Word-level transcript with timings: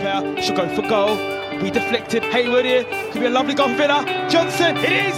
Player 0.00 0.42
should 0.42 0.56
go 0.56 0.68
for 0.74 0.82
goal. 0.88 1.16
We 1.62 1.70
deflected. 1.70 2.22
Hayward 2.24 2.64
here. 2.64 2.84
Could 3.12 3.20
be 3.20 3.26
a 3.26 3.30
lovely 3.30 3.54
goal 3.54 3.68
for 3.68 3.76
Villa. 3.76 4.04
Johnson. 4.30 4.76
It 4.78 4.92
is. 4.92 5.16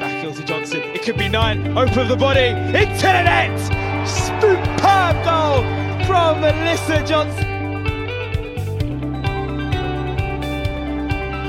Back 0.00 0.22
heel 0.22 0.32
to 0.32 0.44
Johnson. 0.44 0.80
It 0.80 1.02
could 1.02 1.18
be 1.18 1.28
nine. 1.28 1.76
Open 1.76 1.98
of 1.98 2.08
the 2.08 2.16
body. 2.16 2.48
Into 2.48 3.06
the 3.06 3.22
net. 3.22 3.58
Superb 4.08 5.24
goal 5.24 5.62
from 6.06 6.40
Melissa 6.40 7.04
Johnson. 7.04 7.44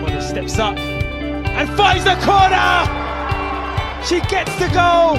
Connor 0.02 0.22
steps 0.22 0.60
up 0.60 0.78
and 0.78 1.70
finds 1.78 2.04
the 2.04 2.16
corner. 2.26 2.99
She 4.10 4.20
gets 4.22 4.52
the 4.58 4.68
goal. 4.70 5.18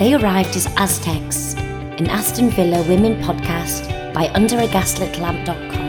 They 0.00 0.14
arrived 0.14 0.56
as 0.56 0.66
Aztecs, 0.76 1.54
an 1.54 2.08
Aston 2.08 2.50
Villa 2.50 2.82
women 2.88 3.22
podcast 3.22 4.12
by 4.12 4.26
underagaslitlamp.com. 4.30 5.83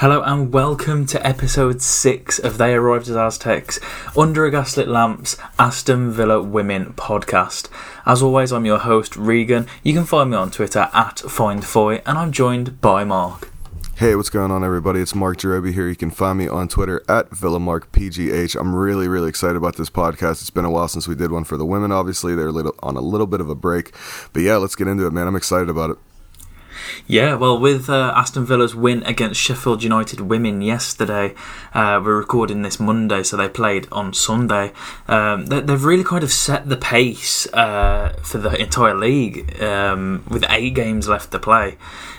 Hello 0.00 0.22
and 0.22 0.52
welcome 0.52 1.06
to 1.06 1.26
episode 1.26 1.82
6 1.82 2.38
of 2.38 2.56
They 2.56 2.72
Arrived 2.74 3.08
as 3.08 3.16
Aztecs, 3.16 3.80
Under 4.16 4.46
a 4.46 4.50
Gaslit 4.52 4.86
Lamps 4.86 5.36
Aston 5.58 6.12
Villa 6.12 6.40
Women 6.40 6.92
podcast. 6.92 7.68
As 8.06 8.22
always, 8.22 8.52
I'm 8.52 8.64
your 8.64 8.78
host, 8.78 9.16
Regan. 9.16 9.66
You 9.82 9.94
can 9.94 10.04
find 10.04 10.30
me 10.30 10.36
on 10.36 10.52
Twitter 10.52 10.88
at 10.94 11.16
FindFoy, 11.16 12.02
and 12.06 12.16
I'm 12.16 12.30
joined 12.30 12.80
by 12.80 13.02
Mark. 13.02 13.50
Hey, 13.96 14.14
what's 14.14 14.30
going 14.30 14.52
on, 14.52 14.62
everybody? 14.62 15.00
It's 15.00 15.16
Mark 15.16 15.38
Jerobi 15.38 15.72
here. 15.72 15.88
You 15.88 15.96
can 15.96 16.12
find 16.12 16.38
me 16.38 16.46
on 16.46 16.68
Twitter 16.68 17.02
at 17.08 17.30
VillaMarkPGH. 17.30 18.54
I'm 18.54 18.76
really, 18.76 19.08
really 19.08 19.28
excited 19.28 19.56
about 19.56 19.74
this 19.74 19.90
podcast. 19.90 20.40
It's 20.42 20.50
been 20.50 20.64
a 20.64 20.70
while 20.70 20.86
since 20.86 21.08
we 21.08 21.16
did 21.16 21.32
one 21.32 21.42
for 21.42 21.56
the 21.56 21.66
women, 21.66 21.90
obviously. 21.90 22.36
They're 22.36 22.52
on 22.84 22.96
a 22.96 23.00
little 23.00 23.26
bit 23.26 23.40
of 23.40 23.50
a 23.50 23.56
break. 23.56 23.92
But 24.32 24.42
yeah, 24.42 24.58
let's 24.58 24.76
get 24.76 24.86
into 24.86 25.08
it, 25.08 25.12
man. 25.12 25.26
I'm 25.26 25.34
excited 25.34 25.68
about 25.68 25.90
it. 25.90 25.98
Yeah, 27.06 27.34
well, 27.34 27.58
with 27.58 27.88
uh, 27.88 28.12
Aston 28.14 28.44
Villa's 28.44 28.74
win 28.74 29.02
against 29.04 29.40
Sheffield 29.40 29.82
United 29.82 30.20
women 30.20 30.60
yesterday, 30.60 31.34
uh, 31.72 32.00
we're 32.04 32.18
recording 32.18 32.62
this 32.62 32.78
Monday, 32.78 33.22
so 33.22 33.36
they 33.36 33.48
played 33.48 33.88
on 33.90 34.12
Sunday. 34.12 34.72
Um, 35.06 35.46
they, 35.46 35.56
have 35.56 35.84
really 35.84 36.04
kind 36.04 36.22
of 36.22 36.32
set 36.32 36.68
the 36.68 36.76
pace 36.76 37.46
uh, 37.52 38.14
for 38.22 38.38
the 38.38 38.60
entire 38.60 38.94
league 38.94 39.60
um, 39.62 40.24
with 40.28 40.44
eight 40.48 40.74
games 40.74 41.08
left 41.08 41.32
to 41.32 41.38
play. 41.38 41.76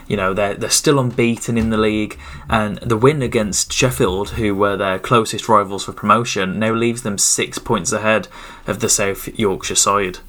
You 0.07 0.17
know, 0.17 0.33
they're, 0.33 0.55
they're 0.55 0.69
still 0.71 0.99
unbeaten 0.99 1.57
in 1.57 1.69
the 1.69 1.77
league, 1.77 2.17
and 2.49 2.77
the 2.79 2.97
win 2.97 3.21
against 3.21 3.71
Sheffield, 3.71 4.31
who 4.31 4.55
were 4.55 4.75
their 4.75 4.97
closest 4.97 5.47
rivals 5.47 5.85
for 5.85 5.93
promotion, 5.93 6.57
now 6.57 6.73
leaves 6.73 7.03
them 7.03 7.19
six 7.19 7.59
points 7.59 7.91
ahead 7.91 8.27
of 8.65 8.79
the 8.79 8.89
South 8.89 9.27
Yorkshire 9.37 9.75
side. 9.75 10.19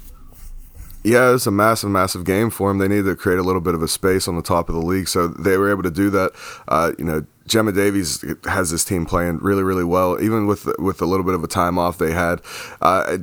Yeah, 1.03 1.33
it's 1.33 1.47
a 1.47 1.51
massive, 1.51 1.89
massive 1.89 2.25
game 2.25 2.51
for 2.51 2.69
them. 2.69 2.77
They 2.77 2.87
needed 2.87 3.05
to 3.05 3.15
create 3.15 3.39
a 3.39 3.43
little 3.43 3.61
bit 3.61 3.73
of 3.73 3.81
a 3.81 3.87
space 3.87 4.27
on 4.27 4.35
the 4.35 4.43
top 4.43 4.69
of 4.69 4.75
the 4.75 4.81
league, 4.81 5.07
so 5.07 5.27
they 5.27 5.57
were 5.57 5.71
able 5.71 5.81
to 5.83 5.91
do 5.91 6.11
that. 6.11 6.31
Uh, 6.67 6.91
you 6.99 7.05
know, 7.05 7.25
Gemma 7.47 7.71
Davies 7.71 8.23
has 8.45 8.69
this 8.69 8.85
team 8.85 9.07
playing 9.07 9.39
really, 9.39 9.63
really 9.63 9.83
well, 9.83 10.21
even 10.21 10.45
with 10.45 10.69
with 10.77 11.01
a 11.01 11.05
little 11.05 11.25
bit 11.25 11.33
of 11.33 11.43
a 11.43 11.47
time 11.47 11.79
off 11.79 11.97
they 11.97 12.11
had. 12.11 12.41
Uh, 12.81 13.17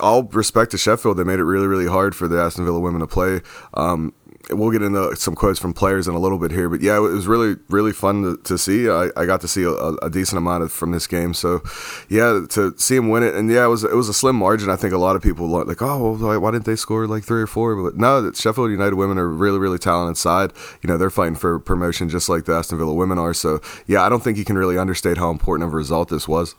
all 0.00 0.22
respect 0.24 0.70
to 0.70 0.78
Sheffield, 0.78 1.18
they 1.18 1.24
made 1.24 1.38
it 1.38 1.44
really, 1.44 1.66
really 1.66 1.86
hard 1.86 2.16
for 2.16 2.28
the 2.28 2.40
Aston 2.40 2.64
Villa 2.64 2.80
women 2.80 3.00
to 3.00 3.06
play. 3.06 3.42
Um, 3.74 4.14
we'll 4.50 4.70
get 4.70 4.82
into 4.82 5.14
some 5.16 5.34
quotes 5.34 5.58
from 5.58 5.72
players 5.72 6.08
in 6.08 6.14
a 6.14 6.18
little 6.18 6.38
bit 6.38 6.50
here, 6.50 6.68
but 6.68 6.80
yeah, 6.80 6.96
it 6.96 7.00
was 7.00 7.26
really 7.26 7.56
really 7.68 7.92
fun 7.92 8.22
to, 8.22 8.36
to 8.44 8.58
see. 8.58 8.88
I, 8.88 9.10
I, 9.16 9.26
got 9.26 9.40
to 9.42 9.48
see 9.48 9.62
a, 9.62 9.72
a, 9.72 10.10
decent 10.10 10.38
amount 10.38 10.62
of 10.62 10.72
from 10.72 10.92
this 10.92 11.06
game, 11.06 11.34
so 11.34 11.62
yeah, 12.08 12.46
to 12.50 12.74
see 12.78 12.96
him 12.96 13.08
win 13.08 13.22
it, 13.22 13.34
and 13.34 13.50
yeah, 13.50 13.64
it 13.64 13.68
was 13.68 13.84
it 13.84 13.94
was 13.94 14.08
a 14.08 14.14
slim 14.14 14.36
margin. 14.36 14.70
I 14.70 14.76
think 14.76 14.94
a 14.94 14.98
lot 14.98 15.16
of 15.16 15.22
people 15.22 15.46
like, 15.48 15.82
oh, 15.82 16.12
well, 16.12 16.40
why 16.40 16.50
didn't 16.50 16.64
they 16.64 16.76
score 16.76 17.06
like 17.06 17.24
three 17.24 17.42
or 17.42 17.46
four? 17.46 17.82
But 17.82 17.98
no, 17.98 18.32
Sheffield 18.32 18.70
United 18.70 18.94
women 18.94 19.18
are 19.18 19.28
really 19.28 19.58
really 19.58 19.78
talented 19.78 20.16
side. 20.16 20.52
You 20.82 20.88
know, 20.88 20.96
they're 20.96 21.10
fighting 21.10 21.36
for 21.36 21.58
promotion 21.58 22.08
just 22.08 22.28
like 22.28 22.44
the 22.44 22.54
Aston 22.54 22.78
Villa 22.78 22.94
women 22.94 23.18
are. 23.18 23.34
So 23.34 23.60
yeah, 23.86 24.02
I 24.02 24.08
don't 24.08 24.22
think 24.22 24.38
you 24.38 24.44
can 24.44 24.56
really 24.56 24.78
understate 24.78 25.18
how 25.18 25.30
important 25.30 25.66
of 25.66 25.74
a 25.74 25.76
result 25.76 26.08
this 26.08 26.26
was. 26.26 26.54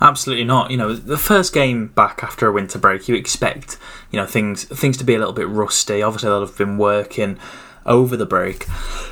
Absolutely 0.00 0.44
not. 0.44 0.70
You 0.70 0.76
know, 0.76 0.94
the 0.94 1.18
first 1.18 1.52
game 1.52 1.88
back 1.88 2.22
after 2.22 2.46
a 2.46 2.52
winter 2.52 2.78
break, 2.78 3.08
you 3.08 3.14
expect 3.14 3.78
you 4.10 4.18
know 4.18 4.26
things 4.26 4.64
things 4.64 4.96
to 4.98 5.04
be 5.04 5.14
a 5.14 5.18
little 5.18 5.32
bit 5.32 5.48
rusty. 5.48 6.02
Obviously, 6.02 6.28
they'll 6.28 6.40
have 6.40 6.58
been 6.58 6.78
working 6.78 7.38
over 7.84 8.16
the 8.16 8.26
break. 8.26 8.66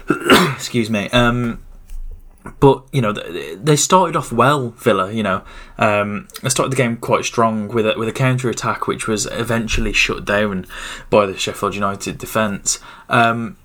Excuse 0.54 0.90
me. 0.90 1.08
Um, 1.10 1.62
but 2.60 2.84
you 2.92 3.00
know 3.00 3.12
they 3.12 3.76
started 3.76 4.16
off 4.16 4.30
well, 4.30 4.70
Villa. 4.70 5.10
You 5.10 5.22
know, 5.22 5.44
um, 5.78 6.28
they 6.42 6.50
started 6.50 6.72
the 6.72 6.76
game 6.76 6.96
quite 6.98 7.24
strong 7.24 7.68
with 7.68 7.86
a, 7.86 7.94
with 7.98 8.08
a 8.08 8.12
counter 8.12 8.50
attack, 8.50 8.86
which 8.86 9.08
was 9.08 9.26
eventually 9.26 9.92
shut 9.92 10.24
down 10.24 10.66
by 11.08 11.24
the 11.26 11.36
Sheffield 11.36 11.74
United 11.74 12.18
defence. 12.18 12.78
Um, 13.08 13.56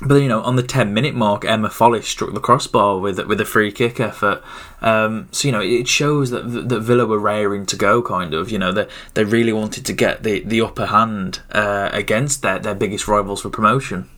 but 0.00 0.16
you 0.16 0.28
know, 0.28 0.40
on 0.42 0.56
the 0.56 0.62
ten 0.62 0.92
minute 0.92 1.14
mark, 1.14 1.44
Emma 1.44 1.68
Follis 1.68 2.04
struck 2.04 2.34
the 2.34 2.40
crossbar 2.40 2.98
with 2.98 3.18
with 3.26 3.40
a 3.40 3.44
free 3.44 3.70
kick 3.70 4.00
effort. 4.00 4.42
Um, 4.80 5.28
so 5.30 5.48
you 5.48 5.52
know, 5.52 5.60
it 5.60 5.86
shows 5.88 6.30
that 6.30 6.68
that 6.68 6.80
Villa 6.80 7.06
were 7.06 7.18
raring 7.18 7.64
to 7.66 7.76
go. 7.76 8.02
Kind 8.02 8.34
of, 8.34 8.50
you 8.50 8.58
know, 8.58 8.72
they 8.72 8.88
they 9.14 9.24
really 9.24 9.52
wanted 9.52 9.86
to 9.86 9.92
get 9.92 10.22
the 10.22 10.40
the 10.40 10.60
upper 10.60 10.86
hand 10.86 11.40
uh, 11.52 11.90
against 11.92 12.42
their 12.42 12.58
their 12.58 12.74
biggest 12.74 13.06
rivals 13.06 13.42
for 13.42 13.50
promotion. 13.50 14.10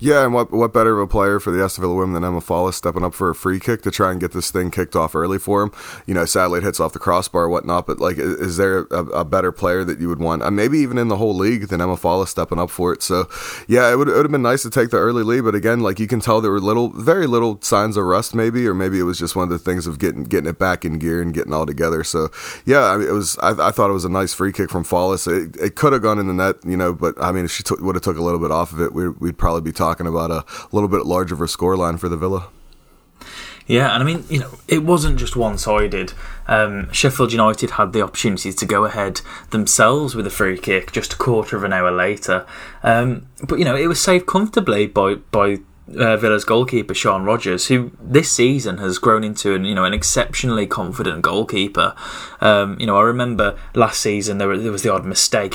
Yeah, 0.00 0.24
and 0.24 0.32
what 0.32 0.50
what 0.50 0.72
better 0.72 0.98
of 0.98 1.04
a 1.04 1.06
player 1.06 1.38
for 1.40 1.50
the 1.50 1.62
Aston 1.62 1.82
Villa 1.82 1.94
women 1.94 2.14
than 2.14 2.24
Emma 2.24 2.40
Follis 2.40 2.72
stepping 2.72 3.04
up 3.04 3.12
for 3.12 3.28
a 3.28 3.34
free 3.34 3.60
kick 3.60 3.82
to 3.82 3.90
try 3.90 4.10
and 4.10 4.18
get 4.18 4.32
this 4.32 4.50
thing 4.50 4.70
kicked 4.70 4.96
off 4.96 5.14
early 5.14 5.38
for 5.38 5.62
him? 5.62 5.72
You 6.06 6.14
know, 6.14 6.24
sadly 6.24 6.58
it 6.58 6.64
hits 6.64 6.80
off 6.80 6.94
the 6.94 6.98
crossbar 6.98 7.44
or 7.44 7.48
whatnot, 7.50 7.86
but 7.86 8.00
like, 8.00 8.16
is, 8.16 8.56
there 8.56 8.86
a, 8.90 9.04
a, 9.04 9.24
better 9.26 9.52
player 9.52 9.84
that 9.84 10.00
you 10.00 10.08
would 10.08 10.18
want? 10.18 10.42
Uh, 10.42 10.50
maybe 10.50 10.78
even 10.78 10.96
in 10.96 11.08
the 11.08 11.16
whole 11.16 11.34
league 11.34 11.68
than 11.68 11.82
Emma 11.82 11.96
Follis 11.96 12.28
stepping 12.28 12.58
up 12.58 12.70
for 12.70 12.94
it. 12.94 13.02
So, 13.02 13.28
yeah, 13.68 13.92
it 13.92 13.96
would, 13.96 14.08
it 14.08 14.14
would 14.14 14.24
have 14.24 14.32
been 14.32 14.40
nice 14.40 14.62
to 14.62 14.70
take 14.70 14.88
the 14.88 14.96
early 14.96 15.22
lead, 15.22 15.44
but 15.44 15.54
again, 15.54 15.80
like 15.80 16.00
you 16.00 16.06
can 16.06 16.20
tell 16.20 16.40
there 16.40 16.50
were 16.50 16.60
little, 16.60 16.88
very 16.88 17.26
little 17.26 17.60
signs 17.60 17.98
of 17.98 18.04
rust, 18.04 18.34
maybe, 18.34 18.66
or 18.66 18.72
maybe 18.72 18.98
it 18.98 19.04
was 19.04 19.18
just 19.18 19.36
one 19.36 19.44
of 19.44 19.50
the 19.50 19.58
things 19.58 19.86
of 19.86 19.98
getting 19.98 20.24
getting 20.24 20.48
it 20.48 20.58
back 20.58 20.86
in 20.86 20.98
gear 20.98 21.20
and 21.20 21.34
getting 21.34 21.52
all 21.52 21.66
together. 21.66 22.04
So, 22.04 22.30
yeah, 22.64 22.84
I 22.84 22.96
mean, 22.96 23.08
it 23.08 23.12
was. 23.12 23.36
I, 23.38 23.68
I 23.68 23.70
thought 23.70 23.90
it 23.90 23.94
was 23.94 24.06
a 24.06 24.10
nice 24.10 24.32
free 24.32 24.52
kick 24.52 24.70
from 24.70 24.84
Follis. 24.84 25.28
It, 25.28 25.56
it 25.60 25.74
could 25.74 25.92
have 25.92 26.00
gone 26.00 26.18
in 26.18 26.26
the 26.26 26.32
net, 26.32 26.56
you 26.64 26.76
know, 26.78 26.94
but 26.94 27.20
I 27.22 27.32
mean, 27.32 27.44
if 27.44 27.50
she 27.50 27.62
t- 27.62 27.74
would 27.78 27.96
have 27.96 28.02
took 28.02 28.16
a 28.16 28.22
little 28.22 28.40
bit 28.40 28.50
off 28.50 28.72
of 28.72 28.80
it, 28.80 28.94
we, 28.94 29.10
we'd 29.10 29.36
probably 29.36 29.60
be 29.60 29.72
talking 29.72 29.89
about 30.06 30.30
a 30.30 30.44
a 30.44 30.68
little 30.72 30.88
bit 30.88 31.06
larger 31.06 31.34
of 31.34 31.40
a 31.40 31.46
scoreline 31.46 31.98
for 31.98 32.08
the 32.08 32.16
Villa. 32.16 32.48
Yeah, 33.66 33.94
and 33.94 34.02
I 34.02 34.06
mean, 34.06 34.24
you 34.28 34.40
know, 34.40 34.58
it 34.66 34.82
wasn't 34.82 35.16
just 35.16 35.36
one 35.36 35.56
sided. 35.56 36.12
Um, 36.48 36.92
Sheffield 36.92 37.30
United 37.30 37.70
had 37.72 37.92
the 37.92 38.02
opportunity 38.02 38.52
to 38.52 38.66
go 38.66 38.84
ahead 38.84 39.20
themselves 39.50 40.16
with 40.16 40.26
a 40.26 40.30
free 40.30 40.58
kick 40.58 40.90
just 40.90 41.12
a 41.12 41.16
quarter 41.16 41.56
of 41.56 41.62
an 41.62 41.72
hour 41.72 41.92
later. 41.92 42.44
Um, 42.82 43.26
but, 43.46 43.60
you 43.60 43.64
know, 43.64 43.76
it 43.76 43.86
was 43.86 44.00
saved 44.00 44.26
comfortably 44.26 44.88
by, 44.88 45.16
by 45.30 45.60
uh, 45.96 46.16
Villa's 46.16 46.44
goalkeeper 46.44 46.94
Sian 46.94 47.24
Rogers, 47.24 47.66
who 47.68 47.90
this 48.00 48.30
season 48.30 48.78
has 48.78 48.98
grown 48.98 49.24
into 49.24 49.54
an 49.54 49.64
you 49.64 49.74
know 49.74 49.84
an 49.84 49.92
exceptionally 49.92 50.66
confident 50.66 51.22
goalkeeper. 51.22 51.94
Um, 52.40 52.76
you 52.80 52.86
know, 52.86 52.96
I 52.96 53.02
remember 53.02 53.58
last 53.74 54.00
season 54.00 54.38
there, 54.38 54.56
there 54.56 54.72
was 54.72 54.82
the 54.82 54.92
odd 54.92 55.04
mistake. 55.04 55.54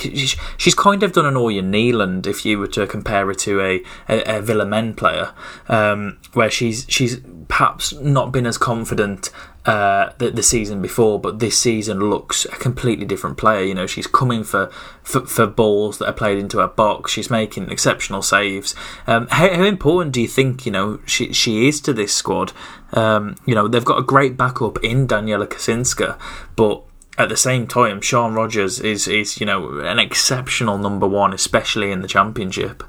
she's 0.57 0.75
kind 0.75 1.03
of 1.03 1.13
done 1.13 1.25
an 1.25 1.35
Ørjan 1.35 1.66
Nyland 1.66 2.28
if 2.28 2.45
you 2.45 2.59
were 2.59 2.68
to 2.68 2.85
compare 2.88 3.25
her 3.28 3.34
to 3.34 3.62
a, 3.62 3.84
a, 4.09 4.38
a 4.38 4.41
Villa 4.41 4.66
men 4.66 4.94
player, 4.94 5.34
um, 5.68 6.18
where 6.34 6.50
she's 6.50 6.85
she's 6.90 7.19
perhaps 7.47 7.94
not 7.94 8.31
been 8.31 8.45
as 8.45 8.57
confident 8.57 9.29
uh, 9.65 10.13
the, 10.19 10.29
the 10.29 10.43
season 10.43 10.81
before, 10.81 11.19
but 11.19 11.39
this 11.39 11.57
season 11.57 11.99
looks 11.99 12.45
a 12.45 12.49
completely 12.57 13.05
different 13.05 13.37
player. 13.37 13.63
You 13.63 13.73
know, 13.73 13.87
she's 13.87 14.05
coming 14.05 14.43
for, 14.43 14.67
for, 15.01 15.25
for 15.25 15.47
balls 15.47 15.97
that 15.97 16.07
are 16.07 16.13
played 16.13 16.37
into 16.37 16.59
her 16.59 16.67
box. 16.67 17.12
She's 17.12 17.31
making 17.31 17.71
exceptional 17.71 18.21
saves. 18.21 18.75
Um, 19.07 19.27
how, 19.27 19.53
how, 19.53 19.63
important 19.63 20.13
do 20.13 20.21
you 20.21 20.27
think 20.27 20.65
you 20.65 20.71
know 20.71 21.00
she 21.06 21.33
she 21.33 21.67
is 21.67 21.81
to 21.81 21.94
this 21.94 22.13
squad? 22.13 22.53
Um, 22.94 23.35
you 23.45 23.56
know, 23.56 23.67
they've 23.67 23.83
got 23.83 23.97
a 23.97 24.03
great 24.03 24.38
backup 24.38 24.83
in 24.83 25.07
Daniela 25.07 25.47
Kaczynska, 25.47 26.19
but 26.56 26.83
at 27.18 27.29
the 27.29 27.38
same 27.38 27.65
time, 27.65 28.01
Sian 28.01 28.33
Rogers 28.33 28.79
is 28.79 29.07
is 29.07 29.39
you 29.39 29.45
know 29.47 29.79
an 29.79 29.97
exceptional 29.97 30.77
number 30.77 31.07
one, 31.07 31.33
especially 31.33 31.91
in 31.91 32.01
the 32.01 32.07
championship. 32.07 32.83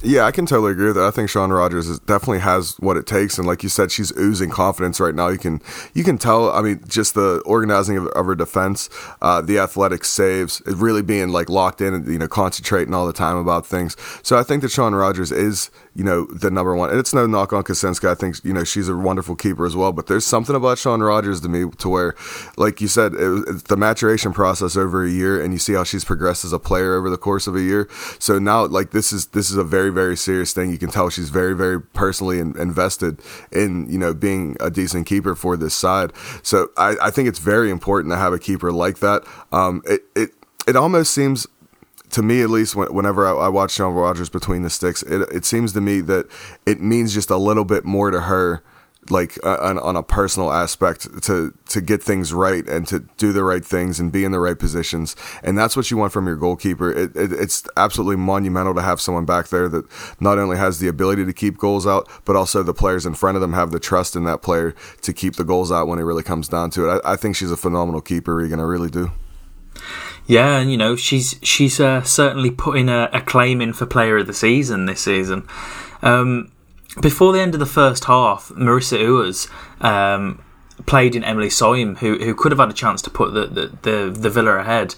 Yeah, 0.00 0.24
I 0.24 0.30
can 0.30 0.46
totally 0.46 0.72
agree 0.72 0.86
with 0.86 0.96
that. 0.96 1.06
I 1.06 1.10
think 1.10 1.28
Sian 1.28 1.52
Rogers 1.52 1.88
is, 1.88 1.98
definitely 1.98 2.38
has 2.38 2.76
what 2.78 2.96
it 2.96 3.04
takes, 3.04 3.36
and 3.36 3.46
like 3.46 3.64
you 3.64 3.68
said, 3.68 3.90
she's 3.90 4.16
oozing 4.16 4.48
confidence 4.48 5.00
right 5.00 5.14
now. 5.14 5.26
You 5.26 5.38
can 5.38 5.60
you 5.92 6.04
can 6.04 6.18
tell. 6.18 6.50
I 6.50 6.62
mean, 6.62 6.84
just 6.86 7.14
the 7.14 7.42
organizing 7.44 7.96
of, 7.96 8.06
of 8.08 8.26
her 8.26 8.36
defense, 8.36 8.88
uh, 9.20 9.42
the 9.42 9.58
athletic 9.58 10.04
saves, 10.04 10.62
really 10.66 11.02
being 11.02 11.30
like 11.30 11.48
locked 11.48 11.80
in 11.80 11.94
and 11.94 12.06
you 12.06 12.18
know 12.18 12.28
concentrating 12.28 12.94
all 12.94 13.08
the 13.08 13.12
time 13.12 13.36
about 13.36 13.66
things. 13.66 13.96
So 14.22 14.38
I 14.38 14.44
think 14.44 14.62
that 14.62 14.70
Sian 14.70 14.94
Rogers 14.94 15.32
is 15.32 15.70
you 15.98 16.04
know, 16.04 16.26
the 16.26 16.48
number 16.48 16.76
one. 16.76 16.90
And 16.90 17.00
it's 17.00 17.12
no 17.12 17.26
knock 17.26 17.52
on 17.52 17.64
Kasinska. 17.64 18.08
I 18.08 18.14
think, 18.14 18.36
you 18.44 18.52
know, 18.52 18.62
she's 18.62 18.88
a 18.88 18.96
wonderful 18.96 19.34
keeper 19.34 19.66
as 19.66 19.74
well. 19.74 19.92
But 19.92 20.06
there's 20.06 20.24
something 20.24 20.54
about 20.54 20.78
Sian 20.78 21.02
Rogers 21.02 21.40
to 21.40 21.48
me 21.48 21.68
to 21.78 21.88
where, 21.88 22.14
like 22.56 22.80
you 22.80 22.86
said, 22.86 23.14
it, 23.14 23.64
the 23.64 23.76
maturation 23.76 24.32
process 24.32 24.76
over 24.76 25.04
a 25.04 25.10
year, 25.10 25.42
and 25.42 25.52
you 25.52 25.58
see 25.58 25.72
how 25.72 25.82
she's 25.82 26.04
progressed 26.04 26.44
as 26.44 26.52
a 26.52 26.60
player 26.60 26.94
over 26.94 27.10
the 27.10 27.16
course 27.16 27.48
of 27.48 27.56
a 27.56 27.60
year. 27.60 27.88
So 28.20 28.38
now, 28.38 28.64
like 28.66 28.92
this 28.92 29.12
is 29.12 29.26
this 29.28 29.50
is 29.50 29.56
a 29.56 29.64
very 29.64 29.87
very 29.90 30.16
serious 30.16 30.52
thing. 30.52 30.70
You 30.70 30.78
can 30.78 30.90
tell 30.90 31.10
she's 31.10 31.30
very 31.30 31.54
very 31.54 31.80
personally 31.80 32.38
in, 32.38 32.58
invested 32.58 33.20
in 33.52 33.90
you 33.90 33.98
know 33.98 34.14
being 34.14 34.56
a 34.60 34.70
decent 34.70 35.06
keeper 35.06 35.34
for 35.34 35.56
this 35.56 35.74
side. 35.74 36.12
So 36.42 36.68
I, 36.76 36.96
I 37.02 37.10
think 37.10 37.28
it's 37.28 37.38
very 37.38 37.70
important 37.70 38.12
to 38.12 38.18
have 38.18 38.32
a 38.32 38.38
keeper 38.38 38.72
like 38.72 38.98
that. 38.98 39.22
Um, 39.52 39.82
it 39.84 40.02
it 40.14 40.30
it 40.66 40.76
almost 40.76 41.12
seems 41.12 41.46
to 42.10 42.22
me 42.22 42.42
at 42.42 42.50
least 42.50 42.74
whenever 42.74 43.26
I, 43.26 43.46
I 43.46 43.48
watch 43.48 43.72
Sian 43.72 43.92
Rogers 43.92 44.30
between 44.30 44.62
the 44.62 44.70
sticks 44.70 45.02
it, 45.02 45.28
it 45.30 45.44
seems 45.44 45.72
to 45.74 45.80
me 45.80 46.00
that 46.02 46.26
it 46.64 46.80
means 46.80 47.12
just 47.12 47.30
a 47.30 47.36
little 47.36 47.66
bit 47.66 47.84
more 47.84 48.10
to 48.10 48.22
her 48.22 48.62
like 49.10 49.38
uh, 49.44 49.58
on, 49.60 49.78
on, 49.78 49.96
a 49.96 50.02
personal 50.02 50.52
aspect 50.52 51.22
to 51.22 51.54
to 51.66 51.80
get 51.80 52.02
things 52.02 52.32
right 52.32 52.66
and 52.68 52.86
to 52.88 53.00
do 53.16 53.32
the 53.32 53.44
right 53.44 53.64
things 53.64 54.00
and 54.00 54.12
be 54.12 54.24
in 54.24 54.32
the 54.32 54.40
right 54.40 54.58
positions. 54.58 55.16
And 55.42 55.56
that's 55.56 55.76
what 55.76 55.90
you 55.90 55.96
want 55.96 56.12
from 56.12 56.26
your 56.26 56.36
goalkeeper. 56.36 56.90
It, 56.90 57.16
it, 57.16 57.32
it's 57.32 57.66
absolutely 57.76 58.16
monumental 58.16 58.74
to 58.74 58.82
have 58.82 59.00
someone 59.00 59.24
back 59.24 59.48
there 59.48 59.68
that 59.68 59.86
not 60.20 60.38
only 60.38 60.56
has 60.56 60.78
the 60.78 60.88
ability 60.88 61.24
to 61.24 61.32
keep 61.32 61.58
goals 61.58 61.86
out 61.86 62.08
but 62.24 62.36
also 62.36 62.62
the 62.62 62.74
players 62.74 63.06
in 63.06 63.14
front 63.14 63.36
of 63.36 63.40
them 63.40 63.52
have 63.52 63.70
the 63.70 63.80
trust 63.80 64.16
in 64.16 64.24
that 64.24 64.42
player 64.42 64.74
to 65.02 65.12
keep 65.12 65.36
the 65.36 65.44
goals 65.44 65.72
out 65.72 65.88
when 65.88 65.98
it 65.98 66.02
really 66.02 66.22
comes 66.22 66.48
down 66.48 66.70
to 66.70 66.88
it. 66.88 67.02
I, 67.04 67.12
I 67.12 67.16
think 67.16 67.36
she's 67.36 67.50
a 67.50 67.56
phenomenal 67.56 68.00
keeper 68.00 68.34
Regan. 68.34 68.60
I 68.60 68.64
really 68.64 68.90
do. 68.90 69.10
Yeah, 70.26 70.58
and 70.58 70.70
you 70.70 70.76
know 70.76 70.94
she's 70.94 71.38
she's 71.42 71.80
uh, 71.80 72.02
certainly 72.02 72.50
putting 72.50 72.88
a, 72.90 73.08
a, 73.12 73.20
claim 73.22 73.62
in 73.62 73.72
for 73.72 73.86
Player 73.86 74.18
of 74.18 74.26
the 74.26 74.34
Season 74.34 74.84
this 74.84 75.00
season. 75.00 75.48
Um, 76.02 76.52
before 77.00 77.32
the 77.32 77.40
end 77.40 77.54
of 77.54 77.60
the 77.60 77.66
first 77.66 78.04
half, 78.04 78.48
Marisa 78.50 78.98
Ewers 78.98 79.48
um, 79.80 80.42
played 80.86 81.14
in 81.14 81.24
Emily 81.24 81.50
Syme, 81.50 81.96
who 81.96 82.18
who 82.18 82.34
could 82.34 82.52
have 82.52 82.58
had 82.58 82.70
a 82.70 82.74
chance 82.74 83.02
to 83.02 83.10
put 83.10 83.34
the 83.34 83.46
the, 83.46 83.78
the, 83.82 84.10
the 84.10 84.30
Villa 84.30 84.56
ahead. 84.56 84.94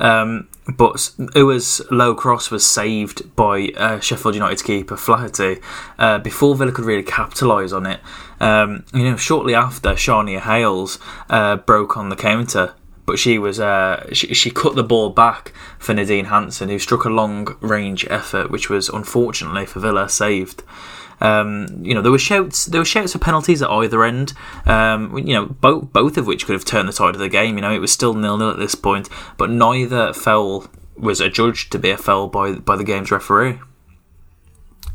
Um, 0.00 0.48
but 0.76 1.10
Ewers' 1.36 1.80
low 1.90 2.14
cross 2.14 2.50
was 2.50 2.66
saved 2.66 3.36
by 3.36 3.68
uh, 3.76 4.00
Sheffield 4.00 4.34
United 4.34 4.64
keeper 4.64 4.96
Flaherty 4.96 5.60
uh, 5.98 6.18
before 6.18 6.56
Villa 6.56 6.72
could 6.72 6.86
really 6.86 7.02
capitalise 7.02 7.72
on 7.72 7.86
it. 7.86 8.00
Um, 8.40 8.84
you 8.92 9.04
know, 9.04 9.16
shortly 9.16 9.54
after, 9.54 9.90
Shania 9.90 10.40
Hayles 10.40 10.98
uh, 11.28 11.56
broke 11.56 11.96
on 11.96 12.08
the 12.08 12.16
counter 12.16 12.74
but 13.06 13.18
she 13.18 13.38
was 13.38 13.60
uh, 13.60 14.08
she, 14.12 14.32
she 14.34 14.50
cut 14.50 14.74
the 14.74 14.82
ball 14.82 15.10
back 15.10 15.52
for 15.78 15.94
Nadine 15.94 16.26
Hanssen, 16.26 16.68
who 16.68 16.78
struck 16.78 17.04
a 17.04 17.10
long 17.10 17.56
range 17.60 18.06
effort, 18.08 18.50
which 18.50 18.70
was 18.70 18.88
unfortunately 18.88 19.66
for 19.66 19.80
Villa 19.80 20.08
saved. 20.08 20.62
Um, 21.20 21.66
you 21.82 21.94
know, 21.94 22.02
there 22.02 22.12
were 22.12 22.18
shouts. 22.18 22.66
There 22.66 22.80
were 22.80 22.84
shouts 22.84 23.12
for 23.12 23.18
penalties 23.18 23.62
at 23.62 23.70
either 23.70 24.04
end. 24.04 24.32
Um, 24.66 25.16
you 25.18 25.34
know, 25.34 25.46
both 25.46 25.92
both 25.92 26.16
of 26.16 26.26
which 26.26 26.46
could 26.46 26.54
have 26.54 26.64
turned 26.64 26.88
the 26.88 26.92
tide 26.92 27.14
of 27.14 27.20
the 27.20 27.28
game. 27.28 27.56
You 27.56 27.62
know, 27.62 27.72
it 27.72 27.80
was 27.80 27.92
still 27.92 28.14
nil 28.14 28.36
nil 28.36 28.50
at 28.50 28.58
this 28.58 28.74
point, 28.74 29.08
but 29.36 29.50
neither 29.50 30.12
foul 30.12 30.66
was 30.96 31.20
adjudged 31.20 31.72
to 31.72 31.78
be 31.78 31.90
a 31.90 31.96
foul 31.96 32.28
by 32.28 32.52
by 32.52 32.76
the 32.76 32.84
game's 32.84 33.10
referee. 33.10 33.58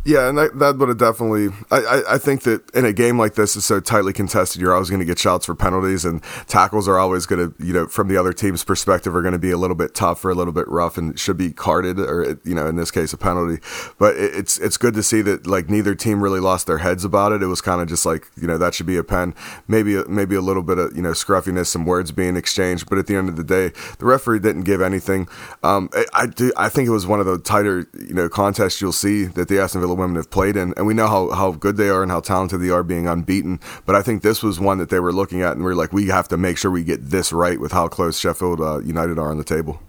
Yeah, 0.06 0.30
and 0.30 0.38
that, 0.38 0.58
that 0.60 0.78
would 0.78 0.88
have 0.88 0.98
definitely. 0.98 1.50
I, 1.70 1.78
I, 1.78 2.14
I, 2.16 2.18
think 2.18 2.44
that 2.44 2.74
in 2.74 2.86
a 2.86 2.94
game 2.94 3.20
like 3.20 3.36
this 3.36 3.58
is 3.58 3.66
so 3.66 3.82
tightly 3.82 4.14
contested, 4.14 4.62
you're 4.62 4.74
always 4.74 4.90
going 4.90 5.02
to 5.02 5.06
get 5.06 5.20
shots 5.20 5.46
for 5.46 5.56
penalties, 5.56 6.06
and 6.06 6.24
tackles 6.48 6.88
are 6.88 6.98
always 6.98 7.26
going 7.26 7.52
to, 7.52 7.64
you 7.64 7.74
know, 7.74 7.86
from 7.86 8.08
the 8.08 8.16
other 8.16 8.32
team's 8.32 8.64
perspective, 8.64 9.14
are 9.14 9.22
going 9.22 9.34
to 9.34 9.40
be 9.40 9.52
a 9.52 9.58
little 9.58 9.76
bit 9.76 9.94
tough 9.94 10.24
or 10.24 10.30
a 10.30 10.36
little 10.36 10.54
bit 10.54 10.70
rough, 10.70 10.98
and 10.98 11.20
should 11.20 11.36
be 11.36 11.52
carded 11.52 12.00
or, 12.00 12.40
you 12.46 12.56
know, 12.56 12.66
in 12.66 12.78
this 12.78 12.92
case, 12.92 13.12
a 13.12 13.18
penalty. 13.18 13.62
But 13.98 14.16
it, 14.16 14.34
it's 14.36 14.58
it's 14.60 14.78
good 14.78 14.94
to 14.94 15.04
see 15.04 15.22
that 15.24 15.46
like 15.46 15.70
neither 15.70 15.94
team 15.96 16.24
really 16.24 16.40
lost 16.40 16.66
their 16.66 16.78
heads 16.78 17.04
about 17.04 17.34
it. 17.34 17.44
It 17.44 17.48
was 17.48 17.60
kind 17.60 17.82
of 17.82 17.90
just 17.90 18.06
like 18.06 18.26
you 18.40 18.48
know 18.48 18.58
that 18.58 18.74
should 18.74 18.88
be 18.88 18.98
a 18.98 19.04
pen, 19.04 19.36
maybe 19.68 20.02
maybe 20.08 20.36
a 20.36 20.42
little 20.42 20.64
bit 20.64 20.78
of 20.78 20.96
you 20.96 21.02
know 21.02 21.12
scruffiness, 21.12 21.70
some 21.70 21.86
words 21.86 22.14
being 22.14 22.38
exchanged, 22.38 22.90
but 22.90 22.98
at 23.00 23.08
the 23.08 23.18
end 23.18 23.28
of 23.28 23.36
the 23.36 23.44
day, 23.44 23.74
the 24.00 24.06
referee 24.06 24.40
didn't 24.40 24.64
give 24.64 24.82
anything. 24.82 25.28
Um, 25.62 25.90
I, 25.92 26.06
I 26.14 26.28
do 26.28 26.54
I 26.56 26.70
think 26.70 26.88
it 26.88 26.92
was 26.92 27.06
one 27.06 27.20
of 27.20 27.26
the 27.26 27.38
tighter 27.38 27.86
you 27.94 28.14
know 28.14 28.30
contests 28.30 28.80
you'll 28.80 28.94
see 28.94 29.26
that 29.26 29.50
the 29.50 29.60
Aston 29.60 29.82
Villa 29.82 29.89
women 29.98 30.16
have 30.16 30.30
played 30.30 30.56
in, 30.56 30.74
and 30.78 30.86
we 30.86 30.94
know 30.94 31.08
how, 31.08 31.30
how 31.32 31.52
good 31.52 31.78
they 31.78 31.90
are 31.90 32.04
and 32.04 32.12
how 32.12 32.20
talented 32.20 32.62
they 32.62 32.70
are 32.70 32.84
being 32.84 33.08
unbeaten. 33.08 33.60
But 33.86 33.96
I 33.96 34.02
think 34.02 34.22
this 34.22 34.44
was 34.44 34.60
one 34.60 34.78
that 34.78 34.90
they 34.90 35.00
were 35.00 35.14
looking 35.14 35.42
at, 35.42 35.54
and 35.54 35.64
we 35.64 35.72
are 35.72 35.76
like, 35.76 35.94
we 35.94 36.08
have 36.08 36.28
to 36.30 36.38
make 36.38 36.58
sure 36.58 36.72
we 36.72 36.84
get 36.84 37.10
this 37.10 37.32
right 37.32 37.60
with 37.60 37.72
how 37.72 37.88
close 37.88 38.20
Sheffield 38.20 38.62
uh, 38.62 38.80
United 38.80 39.18
are 39.18 39.30
on 39.30 39.38
the 39.38 39.44
table. 39.44 39.82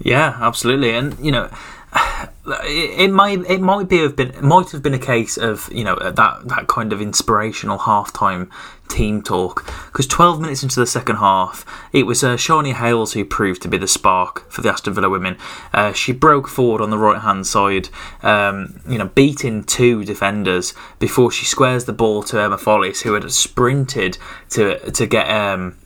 Yeah, 0.00 0.36
absolutely, 0.40 0.90
and 0.90 1.18
you 1.18 1.32
know, 1.32 1.50
it, 2.46 3.10
might 3.10 3.38
it 3.48 3.60
might 3.60 3.88
be 3.88 3.98
have 3.98 4.16
been 4.16 4.30
it 4.30 4.42
might 4.42 4.70
have 4.70 4.82
been 4.82 4.94
a 4.94 4.98
case 4.98 5.36
of 5.36 5.70
you 5.72 5.84
know 5.84 5.96
that 5.96 6.16
that 6.16 6.66
kind 6.68 6.92
of 6.92 7.00
inspirational 7.00 7.78
halftime 7.78 8.50
team 8.94 9.22
talk 9.22 9.66
because 9.86 10.06
12 10.06 10.40
minutes 10.40 10.62
into 10.62 10.78
the 10.78 10.86
second 10.86 11.16
half 11.16 11.64
it 11.92 12.04
was 12.04 12.22
uh, 12.22 12.36
Hayles 12.36 13.12
who 13.12 13.24
proved 13.24 13.62
to 13.62 13.68
be 13.68 13.76
the 13.76 13.88
spark 13.88 14.50
for 14.50 14.62
the 14.62 14.70
Aston 14.70 14.94
Villa 14.94 15.10
women 15.10 15.36
uh, 15.72 15.92
she 15.92 16.12
broke 16.12 16.48
forward 16.48 16.80
on 16.80 16.90
the 16.90 16.98
right 16.98 17.20
hand 17.20 17.46
side 17.46 17.88
um, 18.22 18.80
you 18.88 18.98
know 18.98 19.08
beating 19.08 19.64
two 19.64 20.04
defenders 20.04 20.74
before 20.98 21.30
she 21.30 21.44
squares 21.44 21.84
the 21.84 21.92
ball 21.92 22.22
to 22.22 22.40
Emma 22.40 22.56
Follis 22.56 23.02
who 23.02 23.14
had 23.14 23.30
sprinted 23.32 24.18
to 24.50 24.78
to 24.92 25.06
get 25.06 25.28
um, 25.28 25.76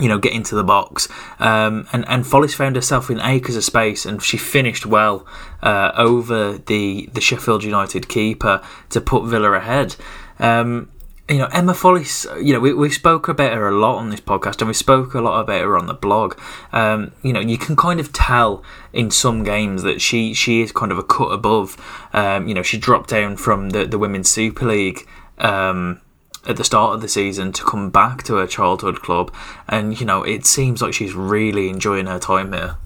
you 0.00 0.08
know, 0.08 0.18
get 0.18 0.32
into 0.32 0.54
the 0.54 0.64
box. 0.64 1.08
Um, 1.38 1.86
and, 1.92 2.06
and 2.08 2.24
Follis 2.24 2.54
found 2.54 2.76
herself 2.76 3.10
in 3.10 3.20
acres 3.20 3.56
of 3.56 3.64
space 3.64 4.06
and 4.06 4.22
she 4.22 4.38
finished 4.38 4.86
well 4.86 5.26
uh, 5.62 5.92
over 5.96 6.56
the, 6.56 7.10
the 7.12 7.20
Sheffield 7.20 7.62
United 7.62 8.08
keeper 8.08 8.62
to 8.90 9.00
put 9.00 9.24
Villa 9.24 9.52
ahead. 9.52 9.96
Um, 10.38 10.90
you 11.28 11.38
know, 11.38 11.48
Emma 11.52 11.72
Follis, 11.72 12.26
you 12.44 12.52
know, 12.52 12.60
we, 12.60 12.74
we 12.74 12.90
spoke 12.90 13.28
about 13.28 13.54
her 13.54 13.68
a 13.68 13.76
lot 13.76 13.96
on 13.96 14.10
this 14.10 14.20
podcast 14.20 14.60
and 14.60 14.68
we 14.68 14.74
spoke 14.74 15.14
a 15.14 15.20
lot 15.20 15.40
about 15.40 15.62
her 15.62 15.78
on 15.78 15.86
the 15.86 15.94
blog. 15.94 16.38
Um, 16.72 17.12
you 17.22 17.32
know, 17.32 17.40
you 17.40 17.56
can 17.56 17.76
kind 17.76 18.00
of 18.00 18.12
tell 18.12 18.62
in 18.92 19.10
some 19.10 19.44
games 19.44 19.82
that 19.82 20.00
she, 20.00 20.34
she 20.34 20.62
is 20.62 20.72
kind 20.72 20.90
of 20.90 20.98
a 20.98 21.04
cut 21.04 21.28
above. 21.28 21.76
Um, 22.12 22.48
you 22.48 22.54
know, 22.54 22.62
she 22.62 22.76
dropped 22.76 23.10
down 23.10 23.36
from 23.36 23.70
the, 23.70 23.86
the 23.86 23.98
Women's 23.98 24.30
Super 24.30 24.66
League. 24.66 25.06
Um, 25.38 26.00
at 26.44 26.56
the 26.56 26.64
start 26.64 26.94
of 26.94 27.00
the 27.00 27.08
season 27.08 27.52
to 27.52 27.64
come 27.64 27.90
back 27.90 28.24
to 28.24 28.34
her 28.34 28.46
childhood 28.48 29.00
club, 29.00 29.32
and 29.68 30.00
you 30.00 30.04
know 30.04 30.24
it 30.24 30.44
seems 30.44 30.82
like 30.82 30.92
she's 30.92 31.14
really 31.14 31.68
enjoying 31.68 32.06
her 32.06 32.18
time 32.18 32.52
here. 32.52 32.76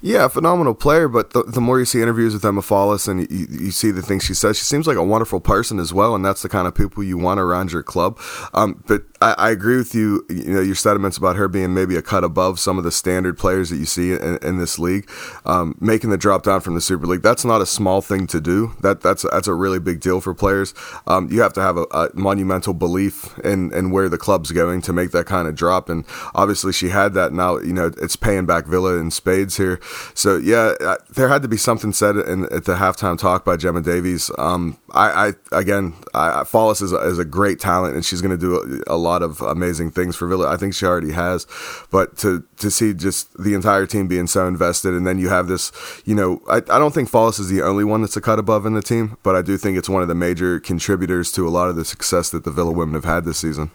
Yeah, 0.00 0.28
phenomenal 0.28 0.74
player. 0.74 1.08
But 1.08 1.32
the, 1.32 1.42
the 1.42 1.60
more 1.60 1.78
you 1.78 1.84
see 1.84 2.00
interviews 2.00 2.34
with 2.34 2.44
Emma 2.44 2.60
Follis 2.60 3.08
and 3.08 3.30
you, 3.30 3.46
you, 3.50 3.70
see 3.70 3.90
the 3.90 4.02
things 4.02 4.24
she 4.24 4.34
says, 4.34 4.56
she 4.56 4.64
seems 4.64 4.86
like 4.86 4.96
a 4.96 5.02
wonderful 5.02 5.40
person 5.40 5.78
as 5.78 5.92
well. 5.92 6.14
And 6.14 6.24
that's 6.24 6.42
the 6.42 6.48
kind 6.48 6.68
of 6.68 6.74
people 6.74 7.02
you 7.02 7.18
want 7.18 7.40
around 7.40 7.72
your 7.72 7.82
club. 7.82 8.18
Um, 8.54 8.82
but 8.86 9.02
I, 9.20 9.32
I, 9.32 9.50
agree 9.50 9.76
with 9.76 9.94
you. 9.94 10.24
You 10.28 10.54
know, 10.54 10.60
your 10.60 10.76
sentiments 10.76 11.16
about 11.16 11.36
her 11.36 11.48
being 11.48 11.74
maybe 11.74 11.96
a 11.96 12.02
cut 12.02 12.22
above 12.22 12.60
some 12.60 12.78
of 12.78 12.84
the 12.84 12.92
standard 12.92 13.36
players 13.36 13.70
that 13.70 13.76
you 13.76 13.84
see 13.84 14.12
in, 14.12 14.38
in 14.42 14.58
this 14.58 14.78
league, 14.78 15.10
um, 15.44 15.76
making 15.80 16.10
the 16.10 16.16
drop 16.16 16.44
down 16.44 16.60
from 16.60 16.74
the 16.74 16.80
Super 16.80 17.06
League. 17.06 17.22
That's 17.22 17.44
not 17.44 17.60
a 17.60 17.66
small 17.66 18.00
thing 18.00 18.26
to 18.28 18.40
do. 18.40 18.74
That 18.82 19.00
that's 19.00 19.24
that's 19.30 19.48
a 19.48 19.54
really 19.54 19.80
big 19.80 20.00
deal 20.00 20.20
for 20.20 20.34
players. 20.34 20.74
Um, 21.06 21.28
you 21.30 21.40
have 21.40 21.52
to 21.54 21.60
have 21.60 21.76
a, 21.76 21.86
a, 21.90 22.10
monumental 22.14 22.74
belief 22.74 23.36
in 23.38 23.72
in 23.72 23.90
where 23.90 24.08
the 24.08 24.18
club's 24.18 24.52
going 24.52 24.82
to 24.82 24.92
make 24.92 25.10
that 25.10 25.26
kind 25.26 25.48
of 25.48 25.54
drop. 25.54 25.88
And 25.88 26.04
obviously, 26.34 26.72
she 26.72 26.90
had 26.90 27.14
that. 27.14 27.32
Now, 27.32 27.58
you 27.58 27.72
know, 27.72 27.90
it's 28.00 28.16
paying 28.16 28.46
back 28.46 28.66
Villa 28.66 28.98
in 28.98 29.10
spades 29.10 29.56
here. 29.56 29.80
So 30.14 30.36
yeah, 30.36 30.74
there 31.10 31.28
had 31.28 31.42
to 31.42 31.48
be 31.48 31.56
something 31.56 31.92
said 31.92 32.16
in, 32.16 32.44
at 32.52 32.64
the 32.64 32.74
halftime 32.74 33.18
talk 33.18 33.44
by 33.44 33.56
Gemma 33.56 33.80
Davies. 33.80 34.30
Um, 34.38 34.78
I, 34.92 35.28
I, 35.52 35.58
again, 35.58 35.94
I, 36.14 36.42
Follis 36.44 36.82
is 36.82 36.92
a, 36.92 36.98
is 36.98 37.18
a 37.18 37.24
great 37.24 37.60
talent, 37.60 37.94
and 37.94 38.04
she's 38.04 38.20
going 38.20 38.36
to 38.36 38.38
do 38.38 38.82
a, 38.88 38.94
a, 38.94 38.98
lot 38.98 39.22
of 39.22 39.40
amazing 39.40 39.90
things 39.90 40.16
for 40.16 40.26
Villa. 40.26 40.48
I 40.48 40.56
think 40.56 40.74
she 40.74 40.86
already 40.86 41.12
has, 41.12 41.46
but 41.90 42.16
to 42.18 42.44
to 42.58 42.70
see 42.70 42.94
just 42.94 43.32
the 43.42 43.54
entire 43.54 43.86
team 43.86 44.08
being 44.08 44.26
so 44.26 44.46
invested, 44.46 44.94
and 44.94 45.06
then 45.06 45.18
you 45.18 45.28
have 45.28 45.48
this, 45.48 45.72
you 46.04 46.14
know, 46.14 46.42
I, 46.48 46.56
I 46.56 46.78
don't 46.78 46.94
think 46.94 47.10
Follis 47.10 47.38
is 47.38 47.48
the 47.48 47.62
only 47.62 47.84
one 47.84 48.00
that's 48.00 48.16
a 48.16 48.20
cut 48.20 48.38
above 48.38 48.66
in 48.66 48.74
the 48.74 48.82
team, 48.82 49.16
but 49.22 49.36
I 49.36 49.42
do 49.42 49.56
think 49.56 49.78
it's 49.78 49.88
one 49.88 50.02
of 50.02 50.08
the 50.08 50.14
major 50.14 50.60
contributors 50.60 51.32
to 51.32 51.46
a 51.46 51.50
lot 51.50 51.68
of 51.68 51.76
the 51.76 51.84
success 51.84 52.30
that 52.30 52.44
the 52.44 52.50
Villa 52.50 52.72
women 52.72 52.94
have 52.94 53.04
had 53.04 53.24
this 53.24 53.38
season. 53.38 53.70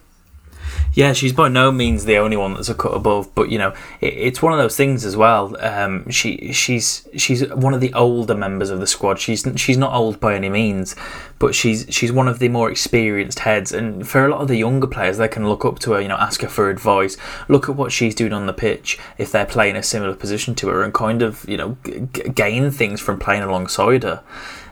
Yeah, 0.93 1.13
she's 1.13 1.33
by 1.33 1.47
no 1.47 1.71
means 1.71 2.05
the 2.05 2.17
only 2.17 2.37
one 2.37 2.53
that's 2.53 2.69
a 2.69 2.75
cut 2.75 2.93
above, 2.93 3.33
but 3.33 3.49
you 3.49 3.57
know, 3.57 3.73
it, 3.99 4.13
it's 4.13 4.41
one 4.41 4.53
of 4.53 4.59
those 4.59 4.77
things 4.77 5.05
as 5.05 5.17
well. 5.17 5.55
Um, 5.59 6.09
she 6.09 6.53
she's 6.53 7.07
she's 7.17 7.47
one 7.49 7.73
of 7.73 7.81
the 7.81 7.93
older 7.93 8.35
members 8.35 8.69
of 8.69 8.79
the 8.79 8.87
squad. 8.87 9.19
She's 9.19 9.45
she's 9.55 9.77
not 9.77 9.93
old 9.93 10.19
by 10.19 10.35
any 10.35 10.49
means, 10.49 10.95
but 11.39 11.55
she's 11.55 11.87
she's 11.89 12.11
one 12.11 12.27
of 12.27 12.39
the 12.39 12.49
more 12.49 12.69
experienced 12.69 13.39
heads. 13.39 13.71
And 13.71 14.07
for 14.07 14.25
a 14.25 14.29
lot 14.29 14.41
of 14.41 14.47
the 14.47 14.57
younger 14.57 14.87
players, 14.87 15.17
they 15.17 15.27
can 15.27 15.49
look 15.49 15.65
up 15.65 15.79
to 15.79 15.93
her, 15.93 16.01
you 16.01 16.07
know, 16.07 16.17
ask 16.17 16.41
her 16.41 16.47
for 16.47 16.69
advice, 16.69 17.17
look 17.47 17.67
at 17.67 17.75
what 17.75 17.91
she's 17.91 18.13
doing 18.13 18.33
on 18.33 18.45
the 18.45 18.53
pitch 18.53 18.99
if 19.17 19.31
they're 19.31 19.45
playing 19.45 19.75
a 19.75 19.83
similar 19.83 20.15
position 20.15 20.53
to 20.55 20.67
her, 20.69 20.83
and 20.83 20.93
kind 20.93 21.21
of 21.21 21.47
you 21.49 21.57
know 21.57 21.77
g- 21.85 22.29
gain 22.29 22.69
things 22.69 23.01
from 23.01 23.19
playing 23.19 23.41
alongside 23.41 24.03
her. 24.03 24.23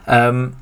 Um, 0.06 0.56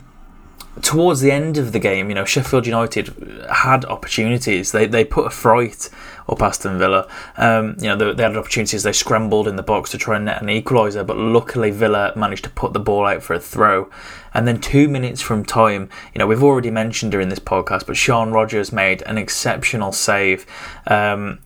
towards 0.82 1.20
the 1.20 1.32
end 1.32 1.56
of 1.58 1.72
the 1.72 1.78
game, 1.78 2.08
you 2.08 2.14
know, 2.14 2.25
Sheffield 2.25 2.66
United 2.66 3.08
had 3.52 3.84
opportunities. 3.84 4.72
They 4.72 4.87
they 4.87 5.04
put 5.04 5.26
a 5.26 5.30
fright 5.30 5.88
up 6.28 6.42
Aston 6.42 6.78
Villa. 6.78 7.08
Um, 7.37 7.76
you 7.78 7.88
know, 7.88 7.96
they, 7.96 8.14
they, 8.14 8.22
had 8.22 8.37
opportunities. 8.37 8.82
They 8.82 8.92
scrambled 8.92 9.49
in 9.49 9.56
the 9.56 9.62
box 9.62 9.90
to 9.90 9.99
try 9.99 10.16
and 10.16 10.26
net 10.26 10.42
an 10.42 10.49
equaliser, 10.49 11.06
but 11.06 11.16
luckily 11.16 11.70
Villa 11.70 12.12
managed 12.16 12.44
to 12.44 12.50
put 12.50 12.72
the 12.72 12.80
ball 12.80 13.06
out 13.06 13.22
for 13.22 13.34
a 13.34 13.40
throw. 13.40 13.90
And 14.32 14.46
then 14.46 14.60
two 14.60 14.88
minutes 14.88 15.20
from 15.20 15.44
time, 15.44 15.88
you 16.14 16.18
know, 16.20 16.26
we've 16.26 16.42
already 16.42 16.70
mentioned 16.70 17.12
her 17.14 17.20
in 17.20 17.28
this 17.28 17.40
podcast, 17.40 17.87
but 17.87 17.96
Sian 17.96 18.32
Rogers 18.32 18.72
made 18.72 19.02
an 19.02 19.18
exceptional 19.18 19.92
save. 19.92 20.46
Um, 20.87 21.40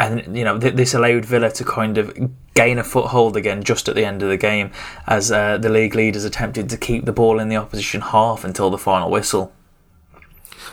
and 0.00 0.36
you 0.36 0.44
know 0.44 0.58
th- 0.58 0.74
this 0.74 0.94
allowed 0.94 1.24
Villa 1.24 1.50
to 1.50 1.64
kind 1.64 1.98
of 1.98 2.16
gain 2.54 2.78
a 2.78 2.84
foothold 2.84 3.36
again 3.36 3.62
just 3.62 3.88
at 3.88 3.94
the 3.94 4.04
end 4.04 4.22
of 4.22 4.28
the 4.28 4.36
game 4.36 4.72
as 5.06 5.30
uh, 5.30 5.58
the 5.58 5.68
league 5.68 5.94
leaders 5.94 6.24
attempted 6.24 6.68
to 6.70 6.76
keep 6.76 7.04
the 7.04 7.12
ball 7.12 7.38
in 7.38 7.48
the 7.48 7.56
opposition 7.56 8.00
half 8.00 8.42
until 8.42 8.70
the 8.70 8.78
final 8.78 9.10
whistle. 9.10 9.52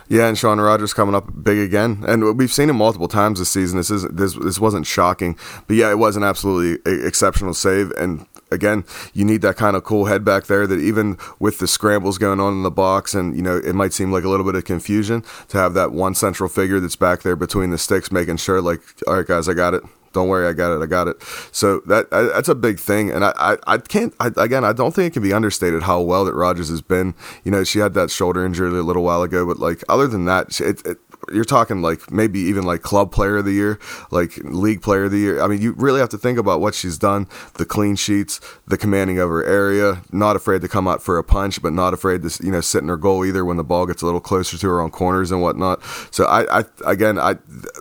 Yeah, 0.10 0.28
and 0.28 0.38
Sian 0.38 0.60
Rogers 0.62 0.94
coming 0.94 1.16
up 1.16 1.44
big 1.44 1.58
again, 1.58 2.06
and 2.08 2.38
we've 2.38 2.54
seen 2.54 2.70
him 2.70 2.78
multiple 2.78 3.10
times 3.10 3.40
this 3.40 3.50
season. 3.50 3.78
This 3.78 3.92
isn't 3.92 4.16
this 4.16 4.36
this 4.36 4.58
wasn't 4.58 4.88
shocking, 4.88 5.38
but 5.68 5.76
yeah, 5.76 5.92
it 5.92 5.98
was 5.98 6.16
an 6.16 6.24
absolutely 6.24 6.80
exceptional 7.06 7.54
save. 7.54 7.92
And 7.92 8.26
again, 8.52 8.86
you 9.14 9.26
need 9.26 9.42
that 9.42 9.58
kind 9.58 9.76
of 9.76 9.84
cool 9.84 10.06
head 10.06 10.24
back 10.24 10.46
there 10.46 10.68
that 10.68 10.80
even 10.80 11.18
with 11.40 11.60
the 11.60 11.68
scrambles 11.68 12.18
going 12.18 12.40
on 12.40 12.54
in 12.54 12.64
the 12.64 12.72
box, 12.72 13.14
and 13.14 13.36
you 13.36 13.42
know 13.42 13.58
it 13.58 13.74
might 13.74 13.94
seem 13.94 14.12
like 14.12 14.24
a 14.24 14.30
little 14.30 14.46
bit 14.46 14.56
of 14.56 14.66
confusion 14.66 15.24
to 15.50 15.58
have 15.58 15.74
that 15.74 15.92
one 15.92 16.16
central 16.16 16.50
figure 16.50 16.80
that's 16.80 16.96
back 16.96 17.22
there 17.22 17.36
between 17.36 17.70
the 17.70 17.78
sticks, 17.78 18.12
making 18.12 18.38
sure 18.38 18.62
like, 18.62 18.82
all 19.06 19.16
right, 19.16 19.28
guys, 19.28 19.48
I 19.50 19.54
got 19.54 19.74
it. 19.74 19.84
Don't 20.14 20.30
worry, 20.30 20.48
I 20.48 20.54
got 20.54 20.76
it. 20.76 20.82
I 20.82 20.88
got 20.88 21.08
it. 21.08 21.22
So 21.52 21.82
that 21.82 22.10
that's 22.10 22.50
a 22.50 22.56
big 22.56 22.80
thing, 22.80 23.12
and 23.12 23.24
I 23.24 23.34
I, 23.38 23.58
I 23.68 23.78
can't 23.78 24.14
I, 24.20 24.32
again. 24.38 24.64
I 24.64 24.74
don't 24.74 24.94
think 24.96 25.12
it 25.12 25.14
can 25.14 25.24
be 25.24 25.34
understated 25.34 25.84
how 25.84 26.02
well 26.02 26.26
that 26.26 26.34
Rogers 26.34 26.70
has 26.70 26.82
been. 26.82 27.14
You 27.44 27.52
know, 27.52 27.64
she 27.64 27.80
had 27.80 27.94
that 27.94 28.10
shoulder 28.10 28.46
injury 28.46 28.70
a 28.70 28.84
little 28.84 29.04
while 29.04 29.22
ago, 29.22 29.46
but 29.46 29.60
like 29.60 29.84
other 29.90 30.08
than 30.08 30.26
that, 30.26 30.60
it, 30.60 30.86
it 30.86 30.98
you're 31.32 31.46
talking 31.46 31.82
like 31.82 32.12
maybe 32.12 32.40
even 32.40 32.64
like 32.64 32.82
club 32.82 33.12
player 33.12 33.38
of 33.38 33.46
the 33.46 33.52
year, 33.52 33.80
like 34.12 34.38
league 34.44 34.82
player 34.82 35.06
of 35.06 35.12
the 35.12 35.20
year. 35.20 35.42
I 35.42 35.48
mean, 35.48 35.62
you 35.62 35.74
really 35.74 36.00
have 36.00 36.10
to 36.10 36.18
think 36.18 36.38
about 36.38 36.62
what 36.62 36.76
she's 36.76 36.98
done, 36.98 37.28
the 37.56 37.66
clean 37.66 37.96
sheets, 37.96 38.40
the 38.68 38.78
commanding 38.78 39.20
of 39.20 39.30
her 39.30 39.44
area, 39.44 40.02
not 40.12 40.36
afraid 40.36 40.62
to 40.62 40.68
come 40.68 40.88
out 40.88 41.02
for 41.02 41.18
a 41.18 41.24
punch, 41.24 41.62
but 41.62 41.74
not 41.74 41.94
afraid 41.94 42.24
to 42.24 42.44
you 42.44 42.52
know 42.52 42.62
sit 42.62 42.82
in 42.82 42.90
her 42.90 42.98
goal 42.98 43.26
either 43.26 43.44
when 43.44 43.58
the 43.58 43.64
ball 43.64 43.86
gets 43.86 44.02
a 44.02 44.06
little 44.06 44.22
closer 44.22 44.58
to 44.58 44.68
her 44.68 44.82
on 44.82 44.92
corners 44.92 45.32
and 45.32 45.42
whatnot. 45.42 45.84
So 46.12 46.26
I, 46.26 46.60
I 46.60 46.64
again, 46.86 47.20
I 47.20 47.36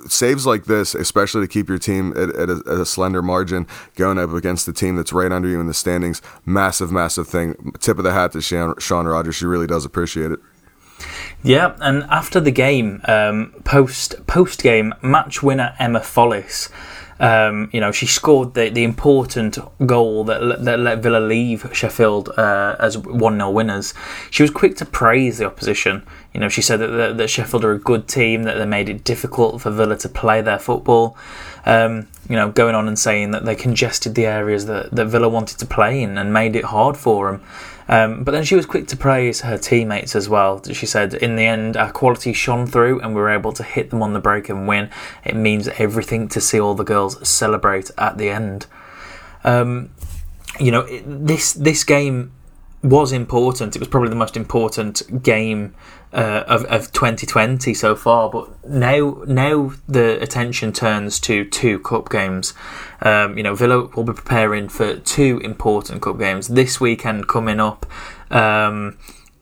saves 0.08 0.46
like 0.46 0.64
this, 0.64 0.94
especially 0.94 1.42
to 1.42 1.48
keep 1.48 1.68
your 1.68 1.78
team 1.78 2.12
at, 2.12 2.30
at, 2.30 2.50
a, 2.50 2.62
at 2.66 2.80
a 2.80 2.86
slender 2.86 3.22
margin 3.22 3.66
going 3.94 4.18
up 4.18 4.32
against 4.32 4.66
the 4.66 4.72
team 4.72 4.96
that's 4.96 5.12
right 5.12 5.32
under 5.32 5.48
you 5.48 5.60
in 5.60 5.66
the 5.66 5.74
standings, 5.74 6.22
massive, 6.44 6.90
massive 6.90 7.28
thing. 7.28 7.72
Tip 7.80 7.98
of 7.98 8.04
the 8.04 8.12
hat 8.12 8.32
to 8.32 8.40
Sean, 8.40 8.78
Sian 8.80 9.06
Rogers. 9.06 9.36
She 9.36 9.46
really 9.46 9.66
does 9.66 9.84
appreciate 9.84 10.32
it. 10.32 10.40
Yeah, 11.46 11.76
and 11.80 12.02
after 12.10 12.40
the 12.40 12.50
game, 12.50 13.00
um, 13.04 13.54
post 13.62 14.26
post 14.26 14.64
game 14.64 14.92
match 15.00 15.44
winner 15.44 15.76
Emma 15.78 16.00
Follis. 16.00 16.70
Um, 17.20 17.70
you 17.72 17.80
know, 17.80 17.92
she 17.92 18.04
scored 18.04 18.54
the, 18.54 18.68
the 18.68 18.82
important 18.82 19.56
goal 19.86 20.24
that, 20.24 20.64
that 20.64 20.80
let 20.80 20.98
Villa 20.98 21.18
leave 21.18 21.70
Sheffield 21.72 22.30
uh, 22.30 22.74
as 22.80 22.98
1 22.98 23.36
0 23.36 23.50
winners. 23.50 23.94
She 24.30 24.42
was 24.42 24.50
quick 24.50 24.76
to 24.78 24.84
praise 24.84 25.38
the 25.38 25.46
opposition. 25.46 26.04
You 26.36 26.40
know, 26.40 26.50
she 26.50 26.60
said 26.60 26.80
that, 26.80 26.88
that, 26.88 27.16
that, 27.16 27.30
Sheffield 27.30 27.64
are 27.64 27.72
a 27.72 27.78
good 27.78 28.06
team, 28.06 28.42
that 28.42 28.58
they 28.58 28.66
made 28.66 28.90
it 28.90 29.04
difficult 29.04 29.62
for 29.62 29.70
Villa 29.70 29.96
to 29.96 30.08
play 30.10 30.42
their 30.42 30.58
football. 30.58 31.16
Um, 31.64 32.08
you 32.28 32.36
know, 32.36 32.50
going 32.50 32.74
on 32.74 32.88
and 32.88 32.98
saying 32.98 33.30
that 33.30 33.46
they 33.46 33.54
congested 33.54 34.14
the 34.14 34.26
areas 34.26 34.66
that, 34.66 34.90
that 34.90 35.06
Villa 35.06 35.30
wanted 35.30 35.56
to 35.60 35.64
play 35.64 36.02
in 36.02 36.18
and 36.18 36.34
made 36.34 36.54
it 36.54 36.64
hard 36.64 36.98
for 36.98 37.32
them. 37.32 37.42
Um, 37.88 38.22
but 38.22 38.32
then 38.32 38.44
she 38.44 38.54
was 38.54 38.66
quick 38.66 38.86
to 38.88 38.98
praise 38.98 39.40
her 39.40 39.56
teammates 39.56 40.14
as 40.14 40.28
well. 40.28 40.62
She 40.62 40.84
said, 40.84 41.14
In 41.14 41.36
the 41.36 41.46
end, 41.46 41.74
our 41.74 41.90
quality 41.90 42.34
shone 42.34 42.66
through 42.66 43.00
and 43.00 43.14
we 43.14 43.20
were 43.22 43.30
able 43.30 43.54
to 43.54 43.62
hit 43.62 43.88
them 43.88 44.02
on 44.02 44.12
the 44.12 44.20
break 44.20 44.50
and 44.50 44.68
win. 44.68 44.90
It 45.24 45.36
means 45.36 45.68
everything 45.78 46.28
to 46.28 46.40
see 46.42 46.60
all 46.60 46.74
the 46.74 46.84
girls 46.84 47.26
celebrate 47.26 47.90
at 47.96 48.18
the 48.18 48.28
end. 48.28 48.66
Um, 49.42 49.88
you 50.60 50.70
know, 50.70 50.86
this 51.06 51.54
this 51.54 51.82
game 51.82 52.32
was 52.88 53.12
important. 53.12 53.76
It 53.76 53.78
was 53.78 53.88
probably 53.88 54.10
the 54.10 54.16
most 54.16 54.36
important 54.36 55.22
game 55.22 55.74
uh, 56.12 56.44
of, 56.46 56.64
of 56.66 56.92
2020 56.92 57.74
so 57.74 57.94
far. 57.94 58.30
But 58.30 58.68
now, 58.68 59.22
now 59.26 59.72
the 59.88 60.20
attention 60.22 60.72
turns 60.72 61.20
to 61.20 61.44
two 61.44 61.78
cup 61.80 62.10
games. 62.10 62.54
Um, 63.02 63.36
you 63.36 63.42
know, 63.42 63.54
Villa 63.54 63.86
will 63.94 64.04
be 64.04 64.12
preparing 64.12 64.68
for 64.68 64.96
two 64.96 65.40
important 65.44 66.02
cup 66.02 66.18
games 66.18 66.48
this 66.48 66.80
weekend 66.80 67.28
coming 67.28 67.60
up 67.60 67.86
um, 68.30 68.98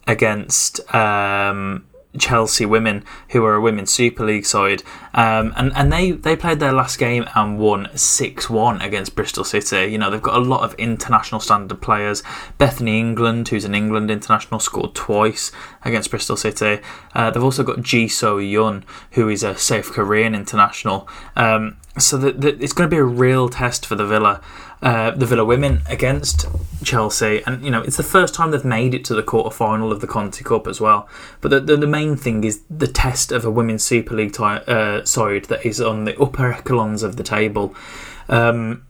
against. 0.07 0.81
Um, 0.95 1.87
Chelsea 2.19 2.67
women, 2.67 3.05
who 3.31 3.45
are 3.45 3.55
a 3.55 3.61
women's 3.61 3.91
Super 3.91 4.25
League 4.25 4.47
side, 4.47 4.83
um, 5.15 5.53
and 5.57 5.73
and 5.75 5.93
they 5.93 6.13
they 6.13 6.37
played 6.37 6.61
their 6.61 6.73
last 6.73 6.99
game 6.99 7.27
and 7.35 7.59
won 7.59 7.89
six 7.97 8.49
one 8.49 8.81
against 8.81 9.15
Bristol 9.15 9.45
City. 9.45 9.91
You 9.93 9.99
know 9.99 10.11
they've 10.11 10.23
got 10.23 10.37
a 10.37 10.41
lot 10.41 10.63
of 10.63 10.75
international 10.75 11.41
standard 11.41 11.81
players. 11.81 12.23
Bethany 12.59 12.99
England, 12.99 13.49
who's 13.49 13.65
an 13.65 13.75
England 13.75 14.11
international, 14.11 14.61
scored 14.61 14.95
twice 14.95 15.53
against 15.85 16.11
Bristol 16.11 16.37
City. 16.37 16.81
Uh, 17.15 17.31
they've 17.31 17.43
also 17.45 17.63
got 17.63 17.83
Ji 17.83 18.09
So 18.09 18.39
Yun, 18.39 18.85
who 19.13 19.29
is 19.29 19.43
a 19.43 19.57
South 19.57 19.93
Korean 19.93 20.35
international. 20.35 21.09
Um, 21.37 21.77
so 21.99 22.17
the, 22.17 22.49
it's 22.61 22.73
going 22.73 22.89
to 22.89 22.95
be 22.95 22.99
a 22.99 23.05
real 23.05 23.49
test 23.49 23.87
for 23.87 23.95
the 23.95 24.07
Villa 24.07 24.41
uh, 24.85 25.13
the 25.13 25.25
Villa 25.25 25.47
women 25.47 25.81
against 25.89 26.45
Chelsea, 26.85 27.43
and 27.47 27.65
you 27.65 27.71
know 27.71 27.81
it's 27.81 27.97
the 27.97 28.03
first 28.03 28.35
time 28.35 28.51
they've 28.51 28.67
made 28.67 28.93
it 28.93 29.03
to 29.07 29.15
the 29.15 29.23
quarter 29.23 29.49
final 29.49 29.91
of 29.91 30.03
the 30.03 30.07
Conti 30.07 30.45
Cup 30.45 30.67
as 30.67 30.79
well. 30.79 31.09
But 31.41 31.51
the, 31.51 31.61
the, 31.61 31.77
the 31.79 31.87
main 31.87 32.17
thing 32.17 32.45
is 32.45 32.61
the 32.69 32.87
test 32.87 33.33
of 33.33 33.47
a 33.47 33.51
women's 33.51 33.83
Super 33.83 34.15
League 34.15 34.35
ty- 34.35 34.59
uh, 34.59 35.03
side 35.07 35.47
that 35.47 35.65
is 35.65 35.81
on 35.81 36.05
the 36.05 36.21
upper 36.21 36.53
echelons 36.53 37.03
of 37.03 37.17
the 37.17 37.23
table, 37.23 37.75
um, 38.29 38.85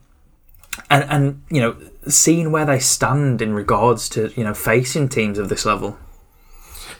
and 0.91 1.05
and 1.09 1.43
you 1.49 1.61
know 1.61 1.77
seeing 2.09 2.51
where 2.51 2.67
they 2.67 2.81
stand 2.81 3.41
in 3.41 3.55
regards 3.55 4.09
to 4.11 4.33
you 4.37 4.43
know 4.43 4.53
facing 4.53 5.09
teams 5.09 5.39
of 5.39 5.49
this 5.49 5.65
level. 5.65 5.97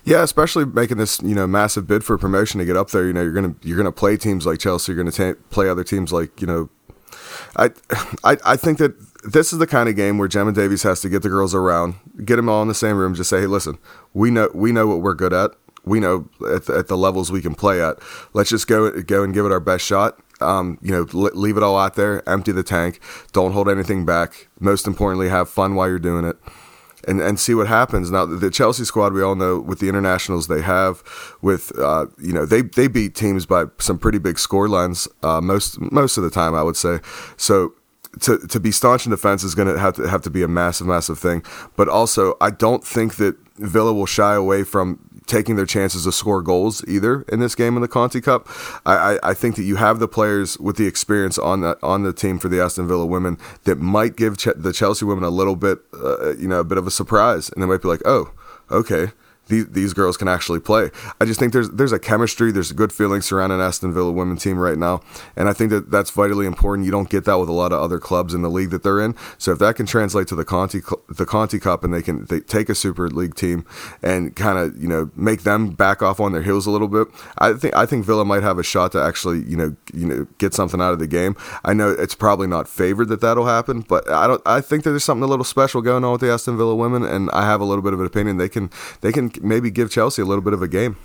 Yeah, 0.05 0.23
especially 0.23 0.67
making 0.67 0.99
this 0.99 1.21
you 1.21 1.35
know 1.35 1.49
massive 1.49 1.89
bid 1.89 2.05
for 2.05 2.17
promotion 2.17 2.61
to 2.61 2.65
get 2.65 2.77
up 2.77 2.91
there. 2.91 3.05
You 3.05 3.13
know, 3.13 3.23
you're 3.23 3.33
gonna 3.33 3.57
you're 3.63 3.77
gonna 3.77 3.91
play 3.91 4.17
teams 4.17 4.47
like 4.47 4.61
Chelsea. 4.61 4.93
You're 4.93 5.03
gonna 5.03 5.35
play 5.51 5.69
other 5.69 5.83
teams 5.83 6.13
like 6.13 6.41
you 6.41 6.47
know 6.47 6.71
I, 7.57 7.71
I, 8.25 8.37
I 8.45 8.57
think 8.57 8.79
that 8.79 8.95
this 9.25 9.53
is 9.53 9.59
the 9.59 9.67
kind 9.67 9.89
of 9.89 9.97
game 9.97 10.19
where 10.19 10.29
Gemma 10.29 10.53
Davies 10.53 10.83
has 10.83 11.01
to 11.01 11.09
get 11.09 11.23
the 11.23 11.29
girls 11.29 11.55
around, 11.55 11.95
get 12.25 12.37
them 12.37 12.49
all 12.49 12.63
in 12.63 12.69
the 12.69 12.75
same 12.75 12.97
room, 12.97 13.15
just 13.15 13.31
say, 13.31 13.41
hey, 13.41 13.47
listen, 13.47 13.79
we 14.13 14.31
know 14.31 14.51
we 14.55 14.73
know 14.73 14.87
what 14.87 15.01
we're 15.01 15.15
good 15.15 15.33
at. 15.33 15.53
We 15.87 16.01
know 16.01 16.31
at 16.51 16.65
the, 16.65 16.79
at 16.79 16.89
the 16.89 16.97
levels 16.97 17.31
we 17.31 17.43
can 17.43 17.55
play 17.55 17.83
at. 17.83 17.99
Let's 18.33 18.51
just 18.51 18.67
go 18.67 18.91
go 19.03 19.23
and 19.23 19.35
give 19.35 19.45
it 19.45 19.53
our 19.53 19.61
best 19.61 19.85
shot. 19.85 20.19
Um, 20.41 20.79
you 20.83 20.91
know, 20.91 21.07
leave 21.13 21.57
it 21.57 21.63
all 21.63 21.79
out 21.79 21.95
there, 21.95 22.29
empty 22.29 22.51
the 22.51 22.65
tank, 22.65 22.99
don't 23.33 23.53
hold 23.53 23.69
anything 23.69 24.05
back. 24.05 24.49
Most 24.59 24.87
importantly, 24.87 25.29
have 25.29 25.49
fun 25.49 25.75
while 25.75 25.89
you're 25.89 26.01
doing 26.01 26.25
it 26.25 26.37
and 27.09 27.21
and 27.21 27.39
see 27.39 27.55
what 27.55 27.67
happens. 27.67 28.11
Now 28.11 28.25
the 28.27 28.51
Chelsea 28.51 28.85
squad, 28.85 29.13
we 29.13 29.23
all 29.23 29.35
know 29.35 29.59
with 29.59 29.79
the 29.79 29.89
internationals 29.89 30.49
they 30.49 30.63
have, 30.63 31.03
with 31.43 31.77
uh, 31.79 32.07
you 32.19 32.33
know 32.33 32.47
they 32.47 32.63
they 32.63 32.89
beat 32.89 33.15
teams 33.15 33.47
by 33.47 33.65
some 33.79 33.99
pretty 33.99 34.19
big 34.19 34.39
score 34.39 34.69
lines 34.69 35.09
uh, 35.23 35.41
most 35.41 35.81
most 35.81 36.17
of 36.17 36.25
the 36.25 36.31
time, 36.31 36.55
I 36.55 36.63
would 36.63 36.77
say. 36.77 37.01
So 37.37 37.75
to 38.21 38.39
to 38.39 38.61
be 38.61 38.71
staunch 38.71 39.07
in 39.07 39.11
defense 39.11 39.43
is 39.45 39.55
going 39.55 39.69
to 39.69 39.79
have 39.79 39.95
to 39.95 40.09
have 40.09 40.23
to 40.23 40.31
be 40.31 40.43
a 40.43 40.49
massive 40.49 40.87
massive 40.87 41.19
thing. 41.19 41.43
But 41.77 41.89
also, 41.89 42.37
I 42.41 42.51
don't 42.51 42.85
think 42.85 43.17
that 43.17 43.37
Villa 43.57 43.93
will 43.93 44.07
shy 44.07 44.35
away 44.35 44.65
from 44.65 44.99
taking 45.27 45.57
their 45.57 45.67
chances 45.67 46.05
to 46.05 46.13
score 46.13 46.43
goals 46.43 46.85
either 46.87 47.23
in 47.29 47.41
this 47.41 47.55
game 47.55 47.77
in 47.77 47.83
the 47.83 47.89
Conti 47.89 48.21
Cup. 48.21 48.49
I, 48.85 49.15
I, 49.15 49.31
I, 49.31 49.35
think 49.35 49.57
that 49.57 49.63
you 49.63 49.77
have 49.77 49.99
the 49.99 50.09
players 50.09 50.59
with 50.59 50.77
the 50.77 50.87
experience 50.87 51.39
on 51.39 51.63
the 51.63 51.79
on 51.83 52.03
the 52.03 52.13
team 52.13 52.39
for 52.39 52.49
the 52.49 52.61
Aston 52.61 52.87
Villa 52.87 53.07
women 53.07 53.39
that 53.65 53.79
might 53.79 54.17
give 54.17 54.37
the 54.57 54.73
Chelsea 54.73 55.05
women 55.05 55.25
a 55.25 55.31
little 55.31 55.57
bit, 55.57 55.79
uh, 55.95 56.35
you 56.37 56.49
know, 56.49 56.61
a 56.61 56.65
bit 56.65 56.79
of 56.79 56.87
a 56.87 56.91
surprise, 56.91 57.51
and 57.51 57.63
they 57.63 57.67
might 57.67 57.83
be 57.83 57.89
like, 57.89 58.03
oh, 58.05 58.33
okay. 58.71 59.13
These, 59.49 59.67
these 59.69 59.93
girls 59.93 60.17
can 60.17 60.29
actually 60.29 60.61
play. 60.61 60.91
I 61.21 61.25
just 61.25 61.39
think 61.39 61.53
there's 61.53 61.71
there's 61.71 61.93
a 61.93 61.99
chemistry, 61.99 62.53
there's 62.53 62.71
a 62.71 62.75
good 62.75 62.93
feeling 62.93 63.21
surrounding 63.21 63.61
Aston 63.61 63.93
Villa 63.93 64.11
women 64.11 64.37
team 64.37 64.59
right 64.59 64.79
now, 64.79 65.03
and 65.37 65.49
I 65.49 65.53
think 65.53 65.71
that 65.71 65.91
that's 65.91 66.11
vitally 66.11 66.47
important. 66.47 66.87
You 66.87 66.93
don't 66.93 67.11
get 67.11 67.25
that 67.25 67.37
with 67.37 67.49
a 67.49 67.53
lot 67.53 67.73
of 67.73 67.81
other 67.81 67.99
clubs 67.99 68.35
in 68.35 68.43
the 68.43 68.51
league 68.51 68.71
that 68.71 68.83
they're 68.83 69.01
in. 69.01 69.15
So 69.39 69.53
if 69.53 69.59
that 69.59 69.77
can 69.77 69.87
translate 69.87 70.29
to 70.29 70.35
the 70.35 70.45
Conti 70.45 70.81
the 71.09 71.27
Conti 71.27 71.59
Cup 71.59 71.85
and 71.85 71.93
they 71.93 72.03
can 72.03 72.25
they 72.27 72.41
take 72.41 72.69
a 72.69 72.75
Super 72.75 73.09
League 73.09 73.35
team 73.35 73.67
and 74.03 74.35
kind 74.35 74.59
of 74.59 74.77
you 74.81 74.89
know 74.89 75.11
make 75.17 75.43
them 75.43 75.71
back 75.71 76.03
off 76.03 76.21
on 76.21 76.33
their 76.33 76.43
heels 76.43 76.67
a 76.67 76.71
little 76.71 76.89
bit, 76.89 77.09
I 77.39 77.53
think 77.53 77.75
I 77.75 77.87
think 77.87 78.05
Villa 78.05 78.25
might 78.25 78.43
have 78.43 78.59
a 78.59 78.63
shot 78.63 78.93
to 78.93 79.03
actually 79.03 79.43
you 79.45 79.57
know 79.57 79.77
you 79.93 80.07
know 80.07 80.27
get 80.39 80.55
something 80.55 80.81
out 80.81 80.93
of 80.93 80.99
the 80.99 81.07
game. 81.07 81.37
I 81.65 81.75
know 81.75 81.91
it's 81.91 82.15
probably 82.15 82.47
not 82.47 82.69
favored 82.69 83.09
that 83.09 83.21
that'll 83.21 83.47
happen, 83.47 83.83
but 83.83 84.09
I 84.11 84.27
don't. 84.27 84.43
I 84.47 84.61
think 84.61 84.85
that 84.85 84.91
there's 84.91 85.05
something 85.05 85.25
a 85.25 85.29
little 85.29 85.45
special 85.45 85.83
going 85.83 86.05
on 86.05 86.13
with 86.13 86.21
the 86.21 86.31
Aston 86.31 86.57
Villa 86.57 86.75
women, 86.75 87.05
and 87.05 87.31
I 87.31 87.45
have 87.45 87.61
a 87.61 87.65
little 87.65 87.83
bit 87.83 87.93
of 87.93 88.01
an 88.01 88.07
opinion. 88.07 88.39
They 88.39 88.49
can 88.49 88.71
they 89.01 89.13
can 89.13 89.31
maybe 89.43 89.71
give 89.71 89.91
Chelsea 89.91 90.23
a 90.23 90.25
little 90.25 90.43
bit 90.43 90.53
of 90.53 90.63
a 90.63 90.69
game. 90.69 90.97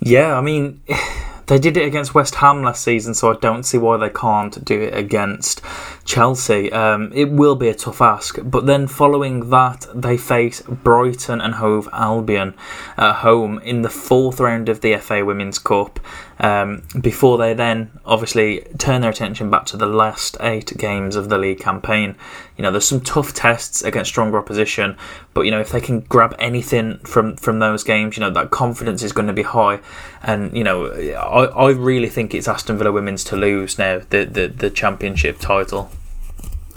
Yeah, 0.00 0.36
I 0.36 0.40
mean, 0.40 0.82
they 1.46 1.58
did 1.58 1.76
it 1.76 1.86
against 1.86 2.14
West 2.14 2.36
Ham 2.36 2.62
last 2.62 2.82
season, 2.82 3.14
so 3.14 3.32
I 3.32 3.36
don't 3.36 3.62
see 3.62 3.78
why 3.78 3.96
they 3.96 4.10
can't 4.10 4.64
do 4.64 4.80
it 4.80 4.96
against 4.96 5.60
Chelsea. 6.06 6.72
Um, 6.72 7.10
it 7.12 7.30
will 7.30 7.56
be 7.56 7.68
a 7.68 7.74
tough 7.74 8.00
ask, 8.00 8.38
but 8.42 8.64
then 8.64 8.86
following 8.86 9.50
that, 9.50 9.86
they 9.92 10.16
face 10.16 10.62
Brighton 10.62 11.40
and 11.40 11.56
Hove 11.56 11.88
Albion 11.92 12.54
at 12.96 13.16
home 13.16 13.58
in 13.58 13.82
the 13.82 13.90
fourth 13.90 14.40
round 14.40 14.68
of 14.68 14.80
the 14.80 14.96
FA 14.96 15.24
Women's 15.24 15.58
Cup. 15.58 16.00
Um, 16.38 16.82
before 17.00 17.38
they 17.38 17.54
then 17.54 17.90
obviously 18.04 18.60
turn 18.76 19.00
their 19.00 19.10
attention 19.10 19.50
back 19.50 19.64
to 19.66 19.78
the 19.78 19.86
last 19.86 20.36
eight 20.40 20.76
games 20.76 21.16
of 21.16 21.30
the 21.30 21.38
league 21.38 21.60
campaign. 21.60 22.14
You 22.58 22.62
know, 22.62 22.70
there's 22.70 22.86
some 22.86 23.00
tough 23.00 23.32
tests 23.32 23.82
against 23.82 24.10
stronger 24.10 24.38
opposition, 24.38 24.96
but 25.32 25.42
you 25.42 25.50
know 25.50 25.60
if 25.60 25.70
they 25.70 25.80
can 25.80 26.00
grab 26.00 26.34
anything 26.38 26.98
from 26.98 27.36
from 27.36 27.58
those 27.58 27.82
games, 27.84 28.16
you 28.16 28.20
know 28.20 28.30
that 28.30 28.50
confidence 28.50 29.02
is 29.02 29.12
going 29.12 29.28
to 29.28 29.32
be 29.32 29.42
high. 29.42 29.80
And 30.22 30.54
you 30.54 30.62
know, 30.62 30.86
I, 30.86 31.46
I 31.46 31.70
really 31.70 32.10
think 32.10 32.34
it's 32.34 32.48
Aston 32.48 32.76
Villa 32.78 32.92
Women's 32.92 33.24
to 33.24 33.36
lose 33.36 33.78
now 33.78 34.02
the 34.10 34.24
the, 34.24 34.48
the 34.48 34.70
championship 34.70 35.38
title. 35.38 35.90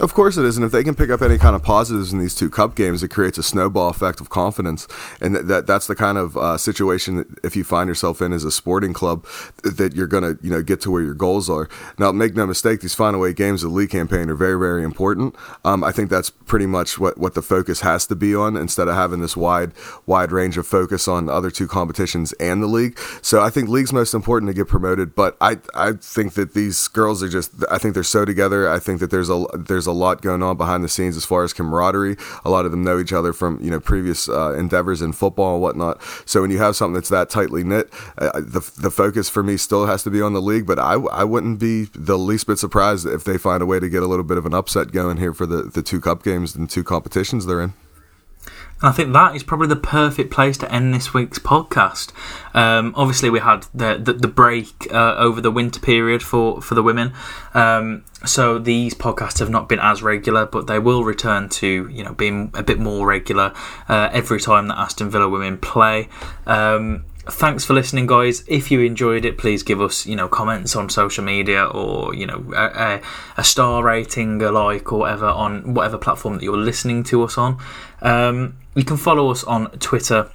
Of 0.00 0.14
course 0.14 0.38
it 0.38 0.46
is, 0.46 0.56
and 0.56 0.64
if 0.64 0.72
they 0.72 0.82
can 0.82 0.94
pick 0.94 1.10
up 1.10 1.20
any 1.20 1.36
kind 1.36 1.54
of 1.54 1.62
positives 1.62 2.10
in 2.10 2.18
these 2.18 2.34
two 2.34 2.48
cup 2.48 2.74
games, 2.74 3.02
it 3.02 3.08
creates 3.08 3.36
a 3.36 3.42
snowball 3.42 3.90
effect 3.90 4.18
of 4.18 4.30
confidence, 4.30 4.88
and 5.20 5.36
that, 5.36 5.46
that 5.48 5.66
that's 5.66 5.86
the 5.86 5.94
kind 5.94 6.16
of 6.16 6.38
uh, 6.38 6.56
situation 6.56 7.16
that 7.16 7.26
if 7.44 7.54
you 7.54 7.64
find 7.64 7.86
yourself 7.86 8.22
in 8.22 8.32
as 8.32 8.42
a 8.42 8.50
sporting 8.50 8.94
club, 8.94 9.26
that 9.62 9.94
you're 9.94 10.06
to 10.08 10.38
you 10.40 10.48
know 10.48 10.62
get 10.62 10.80
to 10.82 10.90
where 10.90 11.02
your 11.02 11.12
goals 11.12 11.50
are. 11.50 11.68
Now, 11.98 12.12
make 12.12 12.34
no 12.34 12.46
mistake, 12.46 12.80
these 12.80 12.94
final 12.94 13.26
eight 13.26 13.36
games 13.36 13.62
of 13.62 13.72
the 13.72 13.76
league 13.76 13.90
campaign 13.90 14.30
are 14.30 14.34
very 14.34 14.58
very 14.58 14.84
important. 14.84 15.36
Um, 15.66 15.84
I 15.84 15.92
think 15.92 16.08
that's 16.08 16.30
pretty 16.30 16.66
much 16.66 16.98
what 16.98 17.18
what 17.18 17.34
the 17.34 17.42
focus 17.42 17.80
has 17.82 18.06
to 18.06 18.16
be 18.16 18.34
on 18.34 18.56
instead 18.56 18.88
of 18.88 18.94
having 18.94 19.20
this 19.20 19.36
wide 19.36 19.72
wide 20.06 20.32
range 20.32 20.56
of 20.56 20.66
focus 20.66 21.08
on 21.08 21.26
the 21.26 21.32
other 21.34 21.50
two 21.50 21.68
competitions 21.68 22.32
and 22.40 22.62
the 22.62 22.66
league. 22.66 22.98
So 23.20 23.42
I 23.42 23.50
think 23.50 23.68
league's 23.68 23.92
most 23.92 24.14
important 24.14 24.48
to 24.48 24.54
get 24.54 24.66
promoted, 24.66 25.14
but 25.14 25.36
I 25.42 25.58
I 25.74 25.92
think 25.92 26.32
that 26.34 26.54
these 26.54 26.88
girls 26.88 27.22
are 27.22 27.28
just 27.28 27.52
I 27.70 27.76
think 27.76 27.92
they're 27.92 28.02
so 28.02 28.24
together. 28.24 28.66
I 28.66 28.78
think 28.78 29.00
that 29.00 29.10
there's 29.10 29.28
a 29.28 29.44
there's 29.54 29.89
a 29.90 29.92
lot 29.92 30.22
going 30.22 30.42
on 30.42 30.56
behind 30.56 30.84
the 30.84 30.88
scenes 30.88 31.16
as 31.16 31.24
far 31.24 31.44
as 31.44 31.52
camaraderie. 31.52 32.16
A 32.44 32.50
lot 32.50 32.64
of 32.64 32.70
them 32.70 32.82
know 32.82 32.98
each 32.98 33.12
other 33.12 33.32
from 33.32 33.60
you 33.62 33.70
know 33.70 33.80
previous 33.80 34.28
uh, 34.28 34.54
endeavors 34.54 35.02
in 35.02 35.12
football 35.12 35.54
and 35.54 35.62
whatnot. 35.62 36.00
So 36.24 36.42
when 36.42 36.50
you 36.50 36.58
have 36.58 36.76
something 36.76 36.94
that's 36.94 37.08
that 37.08 37.30
tightly 37.30 37.64
knit, 37.64 37.92
uh, 38.18 38.40
the 38.40 38.60
the 38.78 38.90
focus 38.90 39.28
for 39.28 39.42
me 39.42 39.56
still 39.56 39.86
has 39.86 40.02
to 40.04 40.10
be 40.10 40.22
on 40.22 40.32
the 40.32 40.42
league. 40.42 40.66
But 40.66 40.78
I 40.78 40.94
I 40.94 41.24
wouldn't 41.24 41.58
be 41.58 41.84
the 41.94 42.18
least 42.18 42.46
bit 42.46 42.58
surprised 42.58 43.06
if 43.06 43.24
they 43.24 43.38
find 43.38 43.62
a 43.62 43.66
way 43.66 43.80
to 43.80 43.88
get 43.88 44.02
a 44.02 44.06
little 44.06 44.24
bit 44.24 44.38
of 44.38 44.46
an 44.46 44.54
upset 44.54 44.92
going 44.92 45.18
here 45.18 45.34
for 45.34 45.46
the 45.46 45.62
the 45.62 45.82
two 45.82 46.00
cup 46.00 46.22
games 46.22 46.54
and 46.54 46.68
two 46.68 46.84
competitions 46.84 47.46
they're 47.46 47.60
in. 47.60 47.74
And 48.80 48.88
I 48.88 48.92
think 48.92 49.12
that 49.12 49.36
is 49.36 49.42
probably 49.42 49.68
the 49.68 49.76
perfect 49.76 50.30
place 50.30 50.56
to 50.58 50.72
end 50.72 50.94
this 50.94 51.12
week's 51.12 51.38
podcast. 51.38 52.12
Um, 52.54 52.94
obviously, 52.96 53.28
we 53.28 53.40
had 53.40 53.66
the 53.74 53.98
the, 54.02 54.14
the 54.14 54.28
break 54.28 54.92
uh, 54.92 55.16
over 55.16 55.40
the 55.40 55.50
winter 55.50 55.80
period 55.80 56.22
for 56.22 56.62
for 56.62 56.74
the 56.74 56.82
women, 56.82 57.12
um, 57.52 58.04
so 58.24 58.58
these 58.58 58.94
podcasts 58.94 59.38
have 59.38 59.50
not 59.50 59.68
been 59.68 59.80
as 59.80 60.02
regular, 60.02 60.46
but 60.46 60.66
they 60.66 60.78
will 60.78 61.04
return 61.04 61.48
to 61.50 61.88
you 61.88 62.04
know 62.04 62.14
being 62.14 62.50
a 62.54 62.62
bit 62.62 62.78
more 62.78 63.06
regular 63.06 63.52
uh, 63.88 64.08
every 64.12 64.40
time 64.40 64.68
that 64.68 64.78
Aston 64.78 65.10
Villa 65.10 65.28
women 65.28 65.58
play. 65.58 66.08
Um, 66.46 67.04
thanks 67.26 67.64
for 67.64 67.74
listening 67.74 68.06
guys 68.06 68.42
if 68.48 68.70
you 68.70 68.80
enjoyed 68.80 69.24
it 69.24 69.38
please 69.38 69.62
give 69.62 69.80
us 69.80 70.06
you 70.06 70.16
know 70.16 70.26
comments 70.26 70.74
on 70.74 70.88
social 70.88 71.22
media 71.22 71.64
or 71.64 72.14
you 72.14 72.26
know 72.26 72.50
a, 72.56 73.00
a, 73.36 73.44
star 73.44 73.84
rating 73.84 74.42
a 74.42 74.50
like 74.50 74.90
or 74.92 75.00
whatever 75.00 75.26
on 75.26 75.74
whatever 75.74 75.98
platform 75.98 76.34
that 76.34 76.42
you're 76.42 76.56
listening 76.56 77.04
to 77.04 77.22
us 77.22 77.36
on 77.38 77.58
um, 78.02 78.56
you 78.74 78.84
can 78.84 78.96
follow 78.96 79.30
us 79.30 79.44
on 79.44 79.70
twitter 79.78 80.30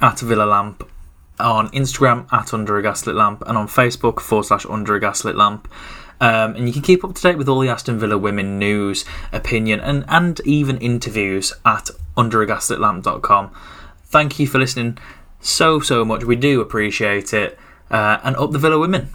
at 0.00 0.20
villa 0.20 0.44
lamp 0.44 0.88
on 1.38 1.68
instagram 1.70 2.30
at 2.32 2.52
under 2.52 2.78
a 2.78 2.82
gaslit 2.82 3.16
lamp 3.16 3.42
and 3.46 3.56
on 3.56 3.66
facebook 3.66 4.20
forward 4.20 4.44
slash 4.44 4.66
under 4.66 4.94
a 4.94 5.00
gaslit 5.00 5.36
lamp 5.36 5.68
um, 6.22 6.54
and 6.54 6.68
you 6.68 6.72
can 6.72 6.82
keep 6.82 7.04
up 7.04 7.16
to 7.16 7.20
date 7.22 7.36
with 7.36 7.48
all 7.48 7.58
the 7.58 7.68
Aston 7.68 7.98
Villa 7.98 8.16
women 8.16 8.56
news, 8.56 9.04
opinion, 9.32 9.80
and, 9.80 10.04
and 10.06 10.40
even 10.44 10.78
interviews 10.78 11.52
at 11.66 11.90
underagaslitlamp.com. 12.16 13.50
Thank 14.04 14.38
you 14.38 14.46
for 14.46 14.60
listening 14.60 14.98
so, 15.40 15.80
so 15.80 16.04
much. 16.04 16.22
We 16.22 16.36
do 16.36 16.60
appreciate 16.60 17.34
it. 17.34 17.58
Uh, 17.90 18.20
and 18.22 18.36
up 18.36 18.52
the 18.52 18.60
Villa 18.60 18.78
women. 18.78 19.10